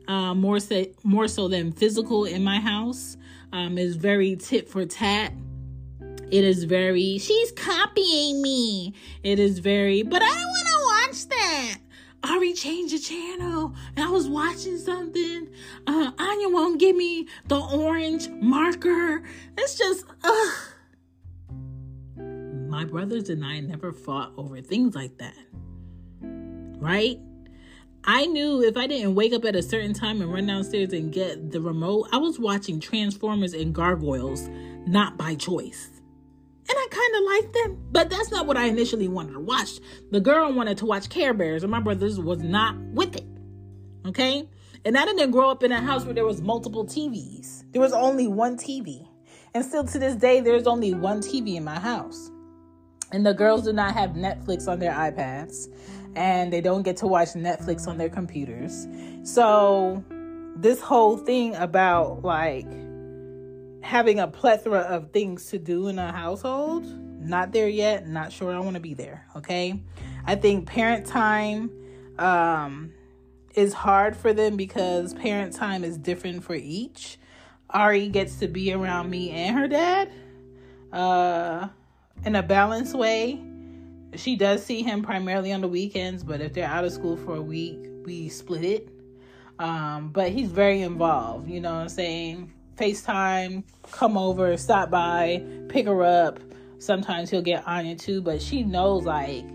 uh, 0.07 0.33
more 0.33 0.59
so, 0.59 0.85
more 1.03 1.27
so 1.27 1.47
than 1.47 1.71
physical 1.71 2.25
in 2.25 2.43
my 2.43 2.59
house. 2.59 3.17
Um, 3.51 3.77
is 3.77 3.95
very 3.95 4.35
tit 4.35 4.67
for 4.67 4.83
tat. 4.83 5.31
It 6.31 6.43
is 6.43 6.63
very, 6.63 7.19
she's 7.19 7.51
copying 7.51 8.41
me. 8.41 8.95
It 9.21 9.37
is 9.37 9.59
very, 9.59 10.01
but 10.01 10.23
I 10.23 10.25
don't 10.25 10.35
want. 10.35 10.62
Ari 12.23 12.53
changed 12.53 12.93
the 12.93 12.99
channel 12.99 13.75
and 13.95 14.05
I 14.05 14.09
was 14.09 14.27
watching 14.27 14.77
something. 14.77 15.49
Uh, 15.85 16.11
Anya 16.17 16.49
won't 16.49 16.79
give 16.79 16.95
me 16.95 17.27
the 17.47 17.59
orange 17.59 18.29
marker. 18.29 19.23
It's 19.57 19.77
just, 19.77 20.05
ugh. 20.23 20.53
My 22.69 22.85
brothers 22.85 23.29
and 23.29 23.45
I 23.45 23.59
never 23.59 23.91
fought 23.91 24.31
over 24.37 24.61
things 24.61 24.95
like 24.95 25.17
that. 25.17 25.35
Right? 26.21 27.19
I 28.05 28.25
knew 28.25 28.61
if 28.61 28.75
I 28.75 28.87
didn't 28.87 29.15
wake 29.15 29.33
up 29.33 29.45
at 29.45 29.55
a 29.55 29.61
certain 29.61 29.93
time 29.93 30.21
and 30.21 30.31
run 30.31 30.47
downstairs 30.47 30.91
and 30.91 31.11
get 31.11 31.51
the 31.51 31.61
remote, 31.61 32.09
I 32.11 32.17
was 32.17 32.39
watching 32.39 32.79
Transformers 32.79 33.53
and 33.53 33.73
Gargoyles, 33.73 34.49
not 34.85 35.17
by 35.17 35.35
choice. 35.35 35.92
And 36.73 36.79
I 36.79 36.87
kind 36.89 37.15
of 37.15 37.23
liked 37.23 37.53
them, 37.53 37.87
but 37.91 38.09
that's 38.09 38.31
not 38.31 38.47
what 38.47 38.57
I 38.57 38.65
initially 38.65 39.07
wanted 39.07 39.33
to 39.33 39.39
watch. 39.39 39.79
The 40.09 40.19
girl 40.19 40.51
wanted 40.51 40.79
to 40.79 40.87
watch 40.87 41.07
Care 41.07 41.31
Bears, 41.31 41.61
and 41.61 41.71
my 41.71 41.79
brothers 41.79 42.19
was 42.19 42.39
not 42.39 42.75
with 42.79 43.15
it. 43.15 43.27
Okay? 44.07 44.49
And 44.83 44.97
I 44.97 45.05
didn't 45.05 45.29
grow 45.29 45.51
up 45.51 45.61
in 45.61 45.71
a 45.71 45.79
house 45.79 46.03
where 46.03 46.15
there 46.15 46.25
was 46.25 46.41
multiple 46.41 46.83
TVs. 46.83 47.65
There 47.73 47.81
was 47.81 47.93
only 47.93 48.25
one 48.27 48.57
TV. 48.57 49.07
And 49.53 49.63
still 49.63 49.83
to 49.83 49.99
this 49.99 50.15
day, 50.15 50.39
there's 50.39 50.65
only 50.65 50.95
one 50.95 51.21
TV 51.21 51.57
in 51.57 51.63
my 51.63 51.79
house. 51.79 52.31
And 53.11 53.23
the 53.23 53.35
girls 53.35 53.65
do 53.65 53.71
not 53.71 53.93
have 53.93 54.13
Netflix 54.13 54.67
on 54.67 54.79
their 54.79 54.93
iPads 54.93 55.67
and 56.15 56.51
they 56.51 56.61
don't 56.61 56.81
get 56.81 56.97
to 56.97 57.07
watch 57.07 57.29
Netflix 57.29 57.87
on 57.87 57.99
their 57.99 58.09
computers. 58.09 58.87
So, 59.21 60.03
this 60.55 60.81
whole 60.81 61.17
thing 61.17 61.55
about 61.55 62.23
like 62.23 62.67
having 63.83 64.19
a 64.19 64.27
plethora 64.27 64.79
of 64.79 65.11
things 65.11 65.47
to 65.47 65.59
do 65.59 65.87
in 65.87 65.99
a 65.99 66.11
household, 66.11 66.85
not 67.19 67.51
there 67.51 67.69
yet, 67.69 68.07
not 68.07 68.31
sure 68.31 68.53
I 68.53 68.59
want 68.59 68.75
to 68.75 68.81
be 68.81 68.93
there, 68.93 69.25
okay? 69.35 69.79
I 70.25 70.35
think 70.35 70.67
parent 70.67 71.05
time 71.05 71.69
um 72.17 72.93
is 73.55 73.73
hard 73.73 74.15
for 74.15 74.33
them 74.33 74.55
because 74.55 75.13
parent 75.15 75.53
time 75.53 75.83
is 75.83 75.97
different 75.97 76.43
for 76.43 76.55
each. 76.55 77.17
Ari 77.69 78.09
gets 78.09 78.37
to 78.37 78.47
be 78.47 78.71
around 78.71 79.09
me 79.09 79.31
and 79.31 79.57
her 79.57 79.67
dad 79.67 80.11
uh 80.91 81.67
in 82.23 82.35
a 82.35 82.43
balanced 82.43 82.95
way 82.95 83.41
she 84.15 84.35
does 84.35 84.63
see 84.63 84.83
him 84.83 85.01
primarily 85.01 85.51
on 85.51 85.61
the 85.61 85.67
weekends, 85.67 86.23
but 86.23 86.41
if 86.41 86.53
they're 86.53 86.67
out 86.67 86.83
of 86.83 86.91
school 86.91 87.17
for 87.17 87.35
a 87.35 87.41
week, 87.41 87.79
we 88.05 88.29
split 88.29 88.63
it. 88.63 88.89
Um, 89.59 90.09
but 90.09 90.31
he's 90.31 90.49
very 90.49 90.81
involved, 90.81 91.49
you 91.49 91.61
know 91.61 91.73
what 91.73 91.81
I'm 91.81 91.89
saying? 91.89 92.53
FaceTime, 92.75 93.63
come 93.91 94.17
over, 94.17 94.57
stop 94.57 94.89
by, 94.89 95.43
pick 95.69 95.85
her 95.85 96.03
up. 96.03 96.39
Sometimes 96.79 97.29
he'll 97.29 97.41
get 97.41 97.67
Anya 97.67 97.95
too, 97.95 98.21
but 98.21 98.41
she 98.41 98.63
knows 98.63 99.03
like 99.03 99.45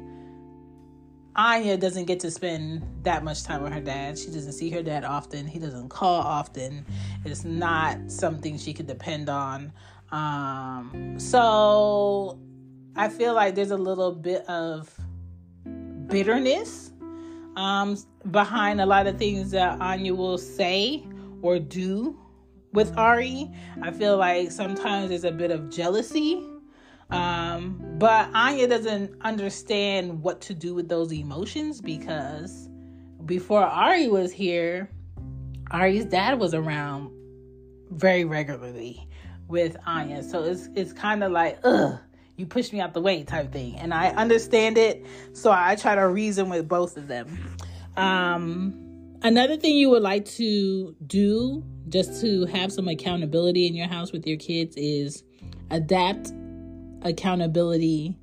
Anya 1.36 1.76
doesn't 1.76 2.06
get 2.06 2.20
to 2.20 2.30
spend 2.30 2.82
that 3.02 3.22
much 3.22 3.44
time 3.44 3.62
with 3.62 3.72
her 3.72 3.80
dad. 3.80 4.18
She 4.18 4.26
doesn't 4.26 4.52
see 4.52 4.70
her 4.70 4.82
dad 4.82 5.04
often. 5.04 5.46
He 5.46 5.58
doesn't 5.58 5.88
call 5.88 6.20
often. 6.20 6.84
It's 7.24 7.44
not 7.44 8.10
something 8.10 8.58
she 8.58 8.72
could 8.72 8.86
depend 8.86 9.28
on. 9.28 9.72
Um, 10.10 11.14
so 11.18 12.40
I 12.96 13.08
feel 13.08 13.34
like 13.34 13.54
there's 13.54 13.70
a 13.70 13.76
little 13.76 14.12
bit 14.12 14.44
of 14.48 14.92
bitterness 16.08 16.92
um, 17.56 17.96
behind 18.30 18.80
a 18.80 18.86
lot 18.86 19.06
of 19.06 19.18
things 19.18 19.50
that 19.52 19.80
Anya 19.80 20.14
will 20.14 20.38
say 20.38 21.04
or 21.42 21.58
do 21.58 22.18
with 22.72 22.96
Ari. 22.96 23.50
I 23.82 23.90
feel 23.90 24.16
like 24.16 24.50
sometimes 24.50 25.08
there's 25.08 25.24
a 25.24 25.32
bit 25.32 25.50
of 25.50 25.70
jealousy. 25.70 26.44
Um, 27.10 27.80
but 27.98 28.28
Anya 28.34 28.68
doesn't 28.68 29.14
understand 29.22 30.22
what 30.22 30.40
to 30.42 30.54
do 30.54 30.74
with 30.74 30.88
those 30.88 31.12
emotions 31.12 31.80
because 31.80 32.68
before 33.24 33.62
Ari 33.62 34.08
was 34.08 34.30
here, 34.30 34.90
Ari's 35.70 36.04
dad 36.04 36.38
was 36.38 36.54
around 36.54 37.10
very 37.90 38.24
regularly 38.24 39.08
with 39.48 39.76
Anya. 39.86 40.22
So 40.22 40.44
it's 40.44 40.68
it's 40.74 40.92
kind 40.92 41.24
of 41.24 41.32
like, 41.32 41.58
ugh, 41.64 41.98
you 42.36 42.46
push 42.46 42.72
me 42.72 42.80
out 42.80 42.94
the 42.94 43.00
way 43.00 43.24
type 43.24 43.52
thing. 43.52 43.76
And 43.76 43.92
I 43.92 44.08
understand 44.10 44.78
it, 44.78 45.04
so 45.32 45.50
I 45.50 45.76
try 45.76 45.94
to 45.94 46.06
reason 46.06 46.48
with 46.48 46.68
both 46.68 46.96
of 46.96 47.08
them. 47.08 47.56
Um, 47.96 49.16
another 49.22 49.56
thing 49.56 49.76
you 49.76 49.90
would 49.90 50.02
like 50.02 50.24
to 50.36 50.94
do 51.06 51.64
just 51.88 52.20
to 52.20 52.46
have 52.46 52.72
some 52.72 52.88
accountability 52.88 53.66
in 53.66 53.74
your 53.74 53.88
house 53.88 54.12
with 54.12 54.26
your 54.26 54.36
kids 54.36 54.76
is 54.76 55.22
adapt 55.70 56.32
accountability 57.02 58.16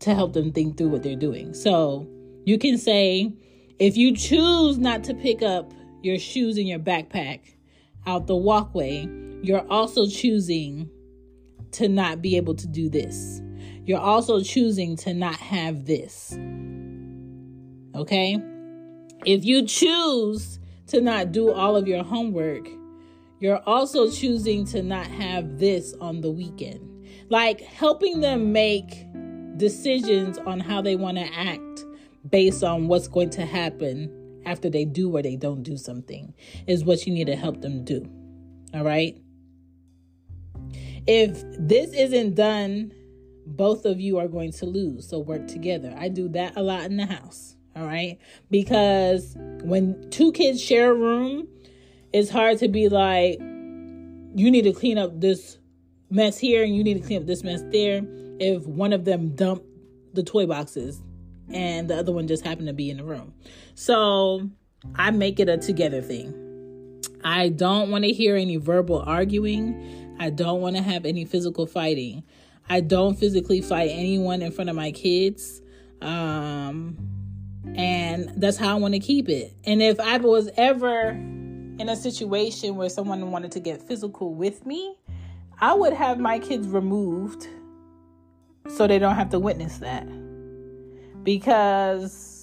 to 0.00 0.14
help 0.14 0.32
them 0.32 0.52
think 0.52 0.76
through 0.76 0.88
what 0.88 1.02
they're 1.02 1.16
doing. 1.16 1.54
So 1.54 2.08
you 2.44 2.58
can 2.58 2.78
say, 2.78 3.32
if 3.78 3.96
you 3.96 4.14
choose 4.14 4.78
not 4.78 5.04
to 5.04 5.14
pick 5.14 5.42
up 5.42 5.72
your 6.02 6.18
shoes 6.18 6.58
and 6.58 6.68
your 6.68 6.78
backpack 6.78 7.40
out 8.06 8.26
the 8.26 8.36
walkway, 8.36 9.08
you're 9.42 9.66
also 9.70 10.06
choosing 10.06 10.90
to 11.72 11.88
not 11.88 12.22
be 12.22 12.36
able 12.36 12.54
to 12.54 12.66
do 12.66 12.88
this. 12.88 13.40
You're 13.84 14.00
also 14.00 14.40
choosing 14.42 14.96
to 14.98 15.14
not 15.14 15.36
have 15.36 15.86
this. 15.86 16.36
Okay? 17.94 18.38
If 19.24 19.44
you 19.44 19.66
choose 19.66 20.58
to 20.88 21.00
not 21.00 21.32
do 21.32 21.50
all 21.50 21.76
of 21.76 21.88
your 21.88 22.04
homework, 22.04 22.68
you're 23.40 23.62
also 23.66 24.10
choosing 24.10 24.64
to 24.66 24.82
not 24.82 25.06
have 25.06 25.58
this 25.58 25.94
on 26.00 26.20
the 26.20 26.30
weekend. 26.30 26.90
Like 27.28 27.60
helping 27.60 28.20
them 28.20 28.52
make 28.52 29.06
decisions 29.56 30.38
on 30.38 30.60
how 30.60 30.82
they 30.82 30.96
want 30.96 31.18
to 31.18 31.24
act 31.34 31.84
based 32.28 32.64
on 32.64 32.88
what's 32.88 33.08
going 33.08 33.30
to 33.30 33.44
happen 33.44 34.42
after 34.46 34.68
they 34.68 34.84
do 34.84 35.14
or 35.14 35.22
they 35.22 35.36
don't 35.36 35.62
do 35.62 35.76
something 35.76 36.34
is 36.66 36.84
what 36.84 37.06
you 37.06 37.12
need 37.12 37.26
to 37.26 37.36
help 37.36 37.60
them 37.60 37.84
do. 37.84 38.08
All 38.72 38.84
right? 38.84 39.18
If 41.06 41.42
this 41.58 41.92
isn't 41.92 42.34
done, 42.34 42.92
both 43.46 43.84
of 43.84 44.00
you 44.00 44.18
are 44.18 44.28
going 44.28 44.52
to 44.52 44.66
lose. 44.66 45.08
So 45.08 45.18
work 45.18 45.46
together. 45.46 45.94
I 45.96 46.08
do 46.08 46.28
that 46.30 46.56
a 46.56 46.62
lot 46.62 46.84
in 46.84 46.96
the 46.96 47.06
house. 47.06 47.53
All 47.76 47.86
right. 47.86 48.18
Because 48.50 49.34
when 49.62 50.10
two 50.10 50.32
kids 50.32 50.62
share 50.62 50.92
a 50.92 50.94
room, 50.94 51.48
it's 52.12 52.30
hard 52.30 52.58
to 52.58 52.68
be 52.68 52.88
like, 52.88 53.38
you 53.40 54.50
need 54.50 54.62
to 54.62 54.72
clean 54.72 54.98
up 54.98 55.20
this 55.20 55.58
mess 56.10 56.38
here 56.38 56.62
and 56.62 56.74
you 56.74 56.84
need 56.84 56.94
to 56.94 57.00
clean 57.00 57.20
up 57.20 57.26
this 57.26 57.42
mess 57.42 57.62
there 57.70 58.02
if 58.38 58.66
one 58.66 58.92
of 58.92 59.04
them 59.04 59.34
dumped 59.34 59.66
the 60.12 60.22
toy 60.22 60.46
boxes 60.46 61.02
and 61.52 61.88
the 61.88 61.96
other 61.96 62.12
one 62.12 62.26
just 62.26 62.44
happened 62.44 62.68
to 62.68 62.72
be 62.72 62.90
in 62.90 62.96
the 62.98 63.04
room. 63.04 63.34
So 63.74 64.48
I 64.94 65.10
make 65.10 65.40
it 65.40 65.48
a 65.48 65.58
together 65.58 66.00
thing. 66.00 66.40
I 67.24 67.48
don't 67.48 67.90
want 67.90 68.04
to 68.04 68.12
hear 68.12 68.36
any 68.36 68.56
verbal 68.56 69.02
arguing. 69.06 70.16
I 70.20 70.30
don't 70.30 70.60
want 70.60 70.76
to 70.76 70.82
have 70.82 71.04
any 71.06 71.24
physical 71.24 71.66
fighting. 71.66 72.22
I 72.68 72.80
don't 72.80 73.18
physically 73.18 73.60
fight 73.60 73.90
anyone 73.92 74.42
in 74.42 74.52
front 74.52 74.70
of 74.70 74.76
my 74.76 74.90
kids. 74.92 75.62
Um, 76.00 76.96
and 77.74 78.32
that's 78.36 78.56
how 78.56 78.76
I 78.76 78.78
want 78.78 78.94
to 78.94 79.00
keep 79.00 79.28
it. 79.28 79.54
And 79.64 79.82
if 79.82 79.98
I 80.00 80.16
was 80.18 80.50
ever 80.56 81.10
in 81.10 81.88
a 81.88 81.96
situation 81.96 82.76
where 82.76 82.88
someone 82.88 83.30
wanted 83.30 83.52
to 83.52 83.60
get 83.60 83.82
physical 83.82 84.34
with 84.34 84.64
me, 84.64 84.96
I 85.60 85.74
would 85.74 85.92
have 85.92 86.18
my 86.18 86.38
kids 86.38 86.68
removed 86.68 87.48
so 88.68 88.86
they 88.86 88.98
don't 88.98 89.16
have 89.16 89.30
to 89.30 89.38
witness 89.38 89.78
that. 89.78 90.06
Because 91.22 92.33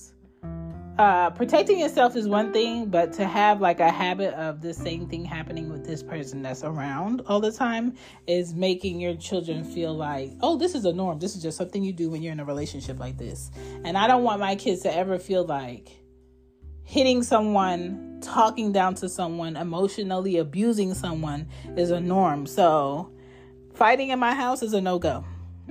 uh, 0.97 1.29
protecting 1.31 1.79
yourself 1.79 2.15
is 2.15 2.27
one 2.27 2.51
thing, 2.51 2.85
but 2.87 3.13
to 3.13 3.25
have 3.25 3.61
like 3.61 3.79
a 3.79 3.89
habit 3.89 4.33
of 4.33 4.61
the 4.61 4.73
same 4.73 5.07
thing 5.07 5.23
happening 5.23 5.71
with 5.71 5.85
this 5.85 6.03
person 6.03 6.41
that's 6.41 6.63
around 6.63 7.21
all 7.27 7.39
the 7.39 7.51
time 7.51 7.95
is 8.27 8.53
making 8.53 8.99
your 8.99 9.15
children 9.15 9.63
feel 9.63 9.93
like, 9.93 10.31
oh, 10.41 10.57
this 10.57 10.75
is 10.75 10.85
a 10.85 10.93
norm. 10.93 11.19
This 11.19 11.35
is 11.35 11.41
just 11.41 11.57
something 11.57 11.83
you 11.83 11.93
do 11.93 12.09
when 12.09 12.21
you're 12.21 12.33
in 12.33 12.39
a 12.39 12.45
relationship 12.45 12.99
like 12.99 13.17
this. 13.17 13.51
And 13.83 13.97
I 13.97 14.07
don't 14.07 14.23
want 14.23 14.39
my 14.39 14.55
kids 14.55 14.81
to 14.81 14.93
ever 14.93 15.17
feel 15.17 15.45
like 15.45 15.89
hitting 16.83 17.23
someone, 17.23 18.19
talking 18.21 18.73
down 18.73 18.95
to 18.95 19.07
someone, 19.07 19.55
emotionally 19.55 20.37
abusing 20.37 20.93
someone 20.93 21.47
is 21.77 21.89
a 21.89 22.01
norm. 22.01 22.45
So 22.45 23.11
fighting 23.73 24.09
in 24.09 24.19
my 24.19 24.33
house 24.33 24.61
is 24.61 24.73
a 24.73 24.81
no 24.81 24.99
go. 24.99 25.23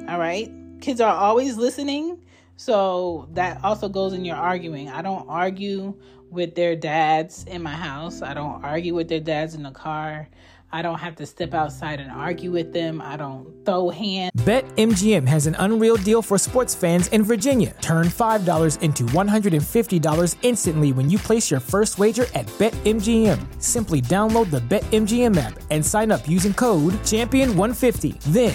All 0.09 0.19
right. 0.19 0.51
Kids 0.81 1.01
are 1.01 1.15
always 1.15 1.59
listening 1.59 2.25
so 2.61 3.27
that 3.33 3.65
also 3.65 3.89
goes 3.89 4.13
in 4.13 4.23
your 4.23 4.37
arguing. 4.37 4.91
I 4.91 5.01
don't 5.01 5.27
argue 5.31 5.95
with 6.29 6.55
their 6.55 6.77
dads 6.77 7.45
in 7.45 7.63
my 7.63 7.75
house. 7.75 8.21
I 8.21 8.35
don't 8.35 8.63
argue 8.63 8.95
with 8.95 9.09
their 9.09 9.19
dads 9.19 9.55
in 9.55 9.63
the 9.63 9.71
car. 9.71 10.29
I 10.71 10.83
don't 10.83 10.99
have 10.99 11.17
to 11.17 11.27
step 11.27 11.55
outside 11.55 12.01
and 12.01 12.13
argue 12.13 12.53
with 12.53 12.75
them. 12.75 13.01
I 13.01 13.17
don't 13.17 13.65
throw 13.65 13.89
hands. 13.89 14.31
BetMGM 14.37 15.27
has 15.27 15.47
an 15.47 15.57
unreal 15.59 15.97
deal 15.97 16.23
for 16.23 16.39
sports 16.39 16.75
fans 16.75 17.09
in 17.09 17.25
Virginia. 17.25 17.75
Turn 17.81 18.07
$5 18.07 18.83
into 18.83 19.05
$150 19.05 20.37
instantly 20.43 20.93
when 20.93 21.09
you 21.09 21.19
place 21.19 21.51
your 21.51 21.61
first 21.61 21.99
wager 21.99 22.27
at 22.35 22.47
BetMGM. 22.59 23.39
Simply 23.61 24.01
download 24.03 24.51
the 24.51 24.61
BetMGM 24.61 25.37
app 25.39 25.59
and 25.71 25.85
sign 25.85 26.13
up 26.13 26.29
using 26.29 26.55
code 26.55 26.93
Champion150. 27.05 28.21
Then 28.25 28.55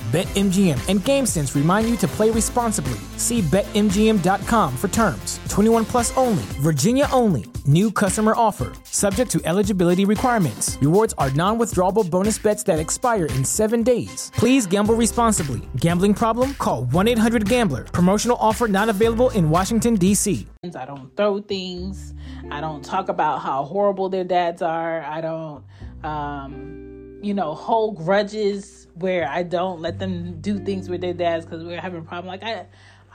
BetMGM 0.11 0.89
and 0.89 0.99
GameSense 0.99 1.55
remind 1.55 1.87
you 1.87 1.95
to 1.95 2.05
play 2.05 2.29
responsibly. 2.31 2.99
See 3.15 3.39
BetMGM.com 3.39 4.75
for 4.75 4.89
terms. 4.89 5.39
21 5.47 5.85
plus 5.85 6.11
only, 6.17 6.43
Virginia 6.59 7.07
only. 7.13 7.45
New 7.65 7.89
customer 7.91 8.33
offer, 8.35 8.73
subject 8.83 9.31
to 9.31 9.41
eligibility 9.45 10.03
requirements. 10.03 10.77
Rewards 10.81 11.13
are 11.17 11.29
non 11.31 11.57
withdrawable 11.57 12.09
bonus 12.09 12.37
bets 12.37 12.61
that 12.63 12.77
expire 12.77 13.27
in 13.27 13.45
seven 13.45 13.83
days. 13.83 14.33
Please 14.35 14.67
gamble 14.67 14.95
responsibly. 14.95 15.61
Gambling 15.77 16.13
problem? 16.13 16.55
Call 16.55 16.83
1 16.85 17.07
800 17.07 17.47
Gambler. 17.47 17.85
Promotional 17.85 18.35
offer 18.41 18.67
not 18.67 18.89
available 18.89 19.29
in 19.29 19.49
Washington, 19.49 19.95
D.C. 19.95 20.45
I 20.75 20.85
don't 20.85 21.15
throw 21.15 21.39
things. 21.39 22.13
I 22.49 22.59
don't 22.59 22.83
talk 22.83 23.07
about 23.07 23.39
how 23.39 23.63
horrible 23.63 24.09
their 24.09 24.25
dads 24.25 24.61
are. 24.61 25.03
I 25.03 25.21
don't, 25.21 25.63
um, 26.03 26.90
you 27.21 27.33
know, 27.33 27.53
hold 27.53 27.97
grudges 27.97 28.87
where 28.95 29.27
I 29.27 29.43
don't 29.43 29.79
let 29.79 29.99
them 29.99 30.41
do 30.41 30.59
things 30.59 30.89
with 30.89 31.01
their 31.01 31.13
dads 31.13 31.45
because 31.45 31.63
we're 31.63 31.79
having 31.79 31.99
a 32.01 32.03
problem. 32.03 32.27
Like 32.27 32.43
I, 32.43 32.65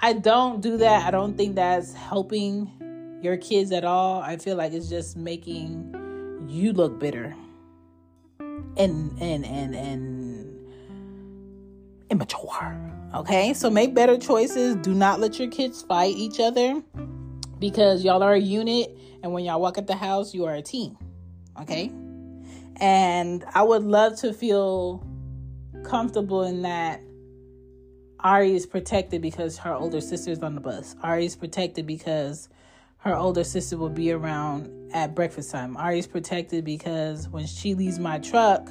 I 0.00 0.12
don't 0.12 0.60
do 0.60 0.76
that. 0.78 1.06
I 1.06 1.10
don't 1.10 1.36
think 1.36 1.56
that's 1.56 1.92
helping 1.92 2.70
your 3.22 3.36
kids 3.36 3.72
at 3.72 3.84
all. 3.84 4.20
I 4.20 4.36
feel 4.36 4.56
like 4.56 4.72
it's 4.72 4.88
just 4.88 5.16
making 5.16 6.46
you 6.48 6.72
look 6.72 6.98
bitter 6.98 7.34
and 8.76 9.20
and 9.20 9.44
and 9.44 9.74
and 9.74 10.68
immature. 12.10 12.92
Okay, 13.14 13.54
so 13.54 13.70
make 13.70 13.94
better 13.94 14.18
choices. 14.18 14.76
Do 14.76 14.94
not 14.94 15.20
let 15.20 15.38
your 15.38 15.48
kids 15.48 15.82
fight 15.82 16.14
each 16.14 16.38
other 16.38 16.82
because 17.58 18.04
y'all 18.04 18.22
are 18.22 18.34
a 18.34 18.40
unit, 18.40 18.96
and 19.22 19.32
when 19.32 19.44
y'all 19.44 19.60
walk 19.60 19.78
at 19.78 19.86
the 19.86 19.96
house, 19.96 20.34
you 20.34 20.44
are 20.44 20.54
a 20.54 20.62
team. 20.62 20.96
Okay, 21.60 21.90
and 22.80 23.44
I 23.54 23.62
would 23.62 23.82
love 23.82 24.16
to 24.20 24.32
feel 24.32 25.06
comfortable 25.84 26.42
in 26.42 26.62
that 26.62 27.00
Ari 28.20 28.54
is 28.54 28.66
protected 28.66 29.22
because 29.22 29.58
her 29.58 29.74
older 29.74 30.00
sister's 30.00 30.40
on 30.40 30.54
the 30.54 30.60
bus. 30.60 30.96
Ari 31.02 31.26
is 31.26 31.36
protected 31.36 31.86
because 31.86 32.48
her 32.98 33.14
older 33.14 33.44
sister 33.44 33.76
will 33.76 33.90
be 33.90 34.10
around 34.10 34.90
at 34.92 35.14
breakfast 35.14 35.50
time. 35.50 35.76
Ari 35.76 36.00
is 36.00 36.06
protected 36.06 36.64
because 36.64 37.28
when 37.28 37.46
she 37.46 37.74
leaves 37.74 37.98
my 37.98 38.18
truck 38.18 38.68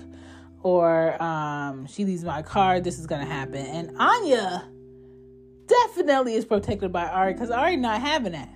or 0.61 1.21
um, 1.21 1.85
she 1.87 2.05
leaves 2.05 2.23
my 2.23 2.41
car, 2.41 2.81
this 2.81 2.99
is 2.99 3.07
gonna 3.07 3.25
happen. 3.25 3.65
And 3.65 3.95
Anya 3.97 4.69
definitely 5.67 6.33
is 6.33 6.45
protected 6.45 6.91
by 6.91 7.07
Ari 7.07 7.33
because 7.33 7.51
Ari 7.51 7.77
not 7.77 8.01
having 8.01 8.33
that. 8.33 8.54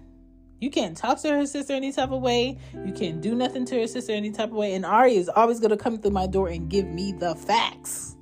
You 0.59 0.69
can't 0.69 0.95
talk 0.95 1.21
to 1.21 1.29
her 1.29 1.45
sister 1.45 1.73
any 1.73 1.91
type 1.91 2.11
of 2.11 2.21
way. 2.21 2.57
You 2.85 2.91
can't 2.91 3.21
do 3.21 3.33
nothing 3.33 3.65
to 3.65 3.79
her 3.79 3.87
sister 3.87 4.11
any 4.11 4.31
type 4.31 4.49
of 4.49 4.55
way. 4.55 4.73
And 4.73 4.85
Ari 4.85 5.15
is 5.15 5.29
always 5.29 5.59
gonna 5.59 5.77
come 5.77 5.97
through 5.97 6.11
my 6.11 6.27
door 6.27 6.49
and 6.49 6.69
give 6.69 6.85
me 6.85 7.13
the 7.13 7.35
facts. 7.35 8.15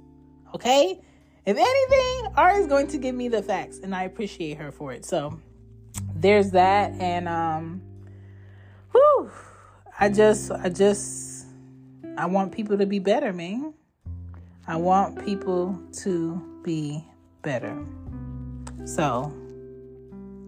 Okay? 0.53 0.99
If 1.47 1.57
anything, 1.57 2.33
Ari 2.35 2.59
is 2.59 2.67
going 2.67 2.88
to 2.88 2.97
give 2.97 3.15
me 3.15 3.29
the 3.29 3.41
facts, 3.41 3.79
and 3.79 3.95
I 3.95 4.03
appreciate 4.03 4.57
her 4.57 4.69
for 4.69 4.91
it. 4.91 5.05
So 5.05 5.39
there's 6.13 6.51
that, 6.51 6.91
and 6.99 7.29
um, 7.29 7.81
whew, 8.91 9.31
I 9.97 10.09
just, 10.09 10.51
I 10.51 10.67
just, 10.67 11.47
I 12.17 12.25
want 12.25 12.51
people 12.51 12.77
to 12.77 12.85
be 12.85 12.99
better, 12.99 13.31
man. 13.31 13.73
I 14.67 14.75
want 14.75 15.23
people 15.23 15.81
to 15.99 16.61
be 16.63 17.01
better. 17.43 17.81
So 18.83 19.33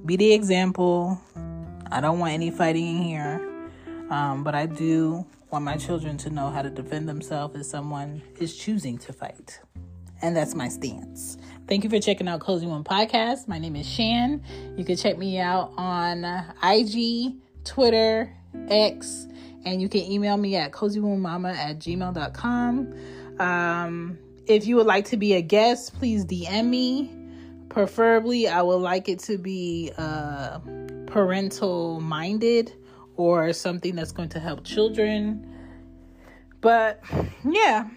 be 0.05 0.17
the 0.17 0.33
example. 0.33 1.21
I 1.91 2.01
don't 2.01 2.19
want 2.19 2.33
any 2.33 2.51
fighting 2.51 2.97
in 2.97 3.01
here, 3.01 3.69
um, 4.11 4.43
but 4.43 4.53
I 4.53 4.67
do 4.67 5.25
want 5.49 5.65
my 5.65 5.75
children 5.77 6.17
to 6.17 6.29
know 6.29 6.49
how 6.49 6.61
to 6.61 6.69
defend 6.69 7.09
themselves 7.09 7.55
if 7.55 7.65
someone 7.65 8.21
is 8.39 8.55
choosing 8.55 8.99
to 8.99 9.13
fight. 9.13 9.59
And 10.21 10.35
that's 10.35 10.53
my 10.53 10.67
stance. 10.67 11.37
Thank 11.67 11.83
you 11.83 11.89
for 11.89 11.99
checking 11.99 12.27
out 12.27 12.41
Cozy 12.41 12.67
Womb 12.67 12.83
Podcast. 12.83 13.47
My 13.47 13.57
name 13.57 13.75
is 13.75 13.89
Shan. 13.89 14.43
You 14.77 14.85
can 14.85 14.97
check 14.97 15.17
me 15.17 15.39
out 15.39 15.71
on 15.77 16.25
IG, 16.61 17.35
Twitter, 17.63 18.35
X, 18.67 19.27
and 19.65 19.81
you 19.81 19.89
can 19.89 20.01
email 20.01 20.37
me 20.37 20.57
at 20.57 20.71
cozywombmama 20.71 21.55
at 21.55 21.79
gmail.com. 21.79 22.93
Um, 23.39 24.19
if 24.45 24.67
you 24.67 24.75
would 24.75 24.87
like 24.87 25.05
to 25.05 25.17
be 25.17 25.33
a 25.33 25.41
guest, 25.41 25.95
please 25.95 26.25
DM 26.25 26.67
me. 26.67 27.15
Preferably, 27.69 28.47
I 28.47 28.61
would 28.61 28.77
like 28.77 29.07
it 29.09 29.19
to 29.19 29.37
be 29.37 29.91
uh, 29.97 30.59
parental 31.09 31.99
minded 31.99 32.73
or 33.15 33.51
something 33.53 33.95
that's 33.95 34.11
going 34.11 34.29
to 34.29 34.39
help 34.39 34.63
children. 34.63 35.45
But 36.61 37.01
yeah, 37.43 37.89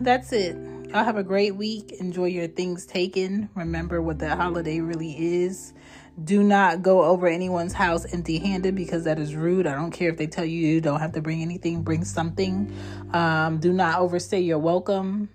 that's 0.00 0.32
it. 0.32 0.56
Y'all 0.88 1.04
have 1.04 1.16
a 1.16 1.24
great 1.24 1.56
week. 1.56 1.92
Enjoy 1.92 2.26
your 2.26 2.46
Thanksgiving. 2.46 3.48
Remember 3.54 4.00
what 4.00 4.18
the 4.18 4.34
holiday 4.36 4.80
really 4.80 5.42
is. 5.42 5.74
Do 6.22 6.42
not 6.42 6.82
go 6.82 7.02
over 7.02 7.26
anyone's 7.26 7.74
house 7.74 8.10
empty 8.12 8.38
handed 8.38 8.74
because 8.74 9.04
that 9.04 9.18
is 9.18 9.34
rude. 9.34 9.66
I 9.66 9.74
don't 9.74 9.90
care 9.90 10.08
if 10.08 10.16
they 10.16 10.26
tell 10.26 10.44
you 10.44 10.66
you 10.66 10.80
don't 10.80 11.00
have 11.00 11.12
to 11.12 11.20
bring 11.20 11.42
anything, 11.42 11.82
bring 11.82 12.04
something. 12.04 12.74
Um, 13.12 13.58
do 13.58 13.72
not 13.72 14.00
overstay 14.00 14.40
your 14.40 14.58
welcome. 14.58 15.28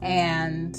And 0.00 0.78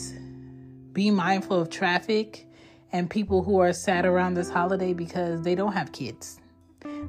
be 0.93 1.09
mindful 1.09 1.59
of 1.59 1.69
traffic 1.69 2.46
and 2.91 3.09
people 3.09 3.43
who 3.43 3.59
are 3.59 3.73
sad 3.73 4.05
around 4.05 4.35
this 4.35 4.49
holiday 4.49 4.93
because 4.93 5.41
they 5.41 5.55
don't 5.55 5.73
have 5.73 5.91
kids. 5.91 6.39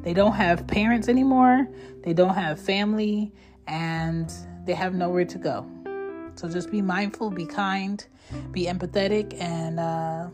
They 0.03 0.15
don't 0.15 0.33
have 0.33 0.67
parents 0.67 1.09
anymore. 1.09 1.69
They 2.05 2.13
don't 2.13 2.35
have 2.35 2.61
family 2.61 3.33
and 3.67 4.33
they 4.65 4.75
have 4.75 4.95
nowhere 4.95 5.25
to 5.27 5.39
go. 5.39 5.67
So 6.35 6.49
just 6.49 6.71
be 6.71 6.83
mindful, 6.83 7.31
be 7.31 7.47
kind, 7.47 8.05
be 8.53 8.67
empathetic, 8.67 9.41
and 9.41 9.81
uh, 9.81 10.29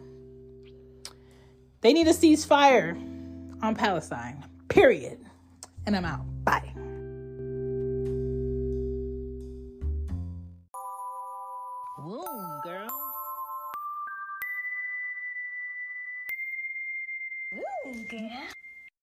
They 1.80 1.92
need 1.92 2.06
a 2.08 2.12
ceasefire 2.12 2.96
on 3.62 3.74
Palestine. 3.74 4.44
Period. 4.68 5.18
And 5.86 5.96
I'm 5.96 6.04
out. 6.04 6.24
Bye. 6.44 6.73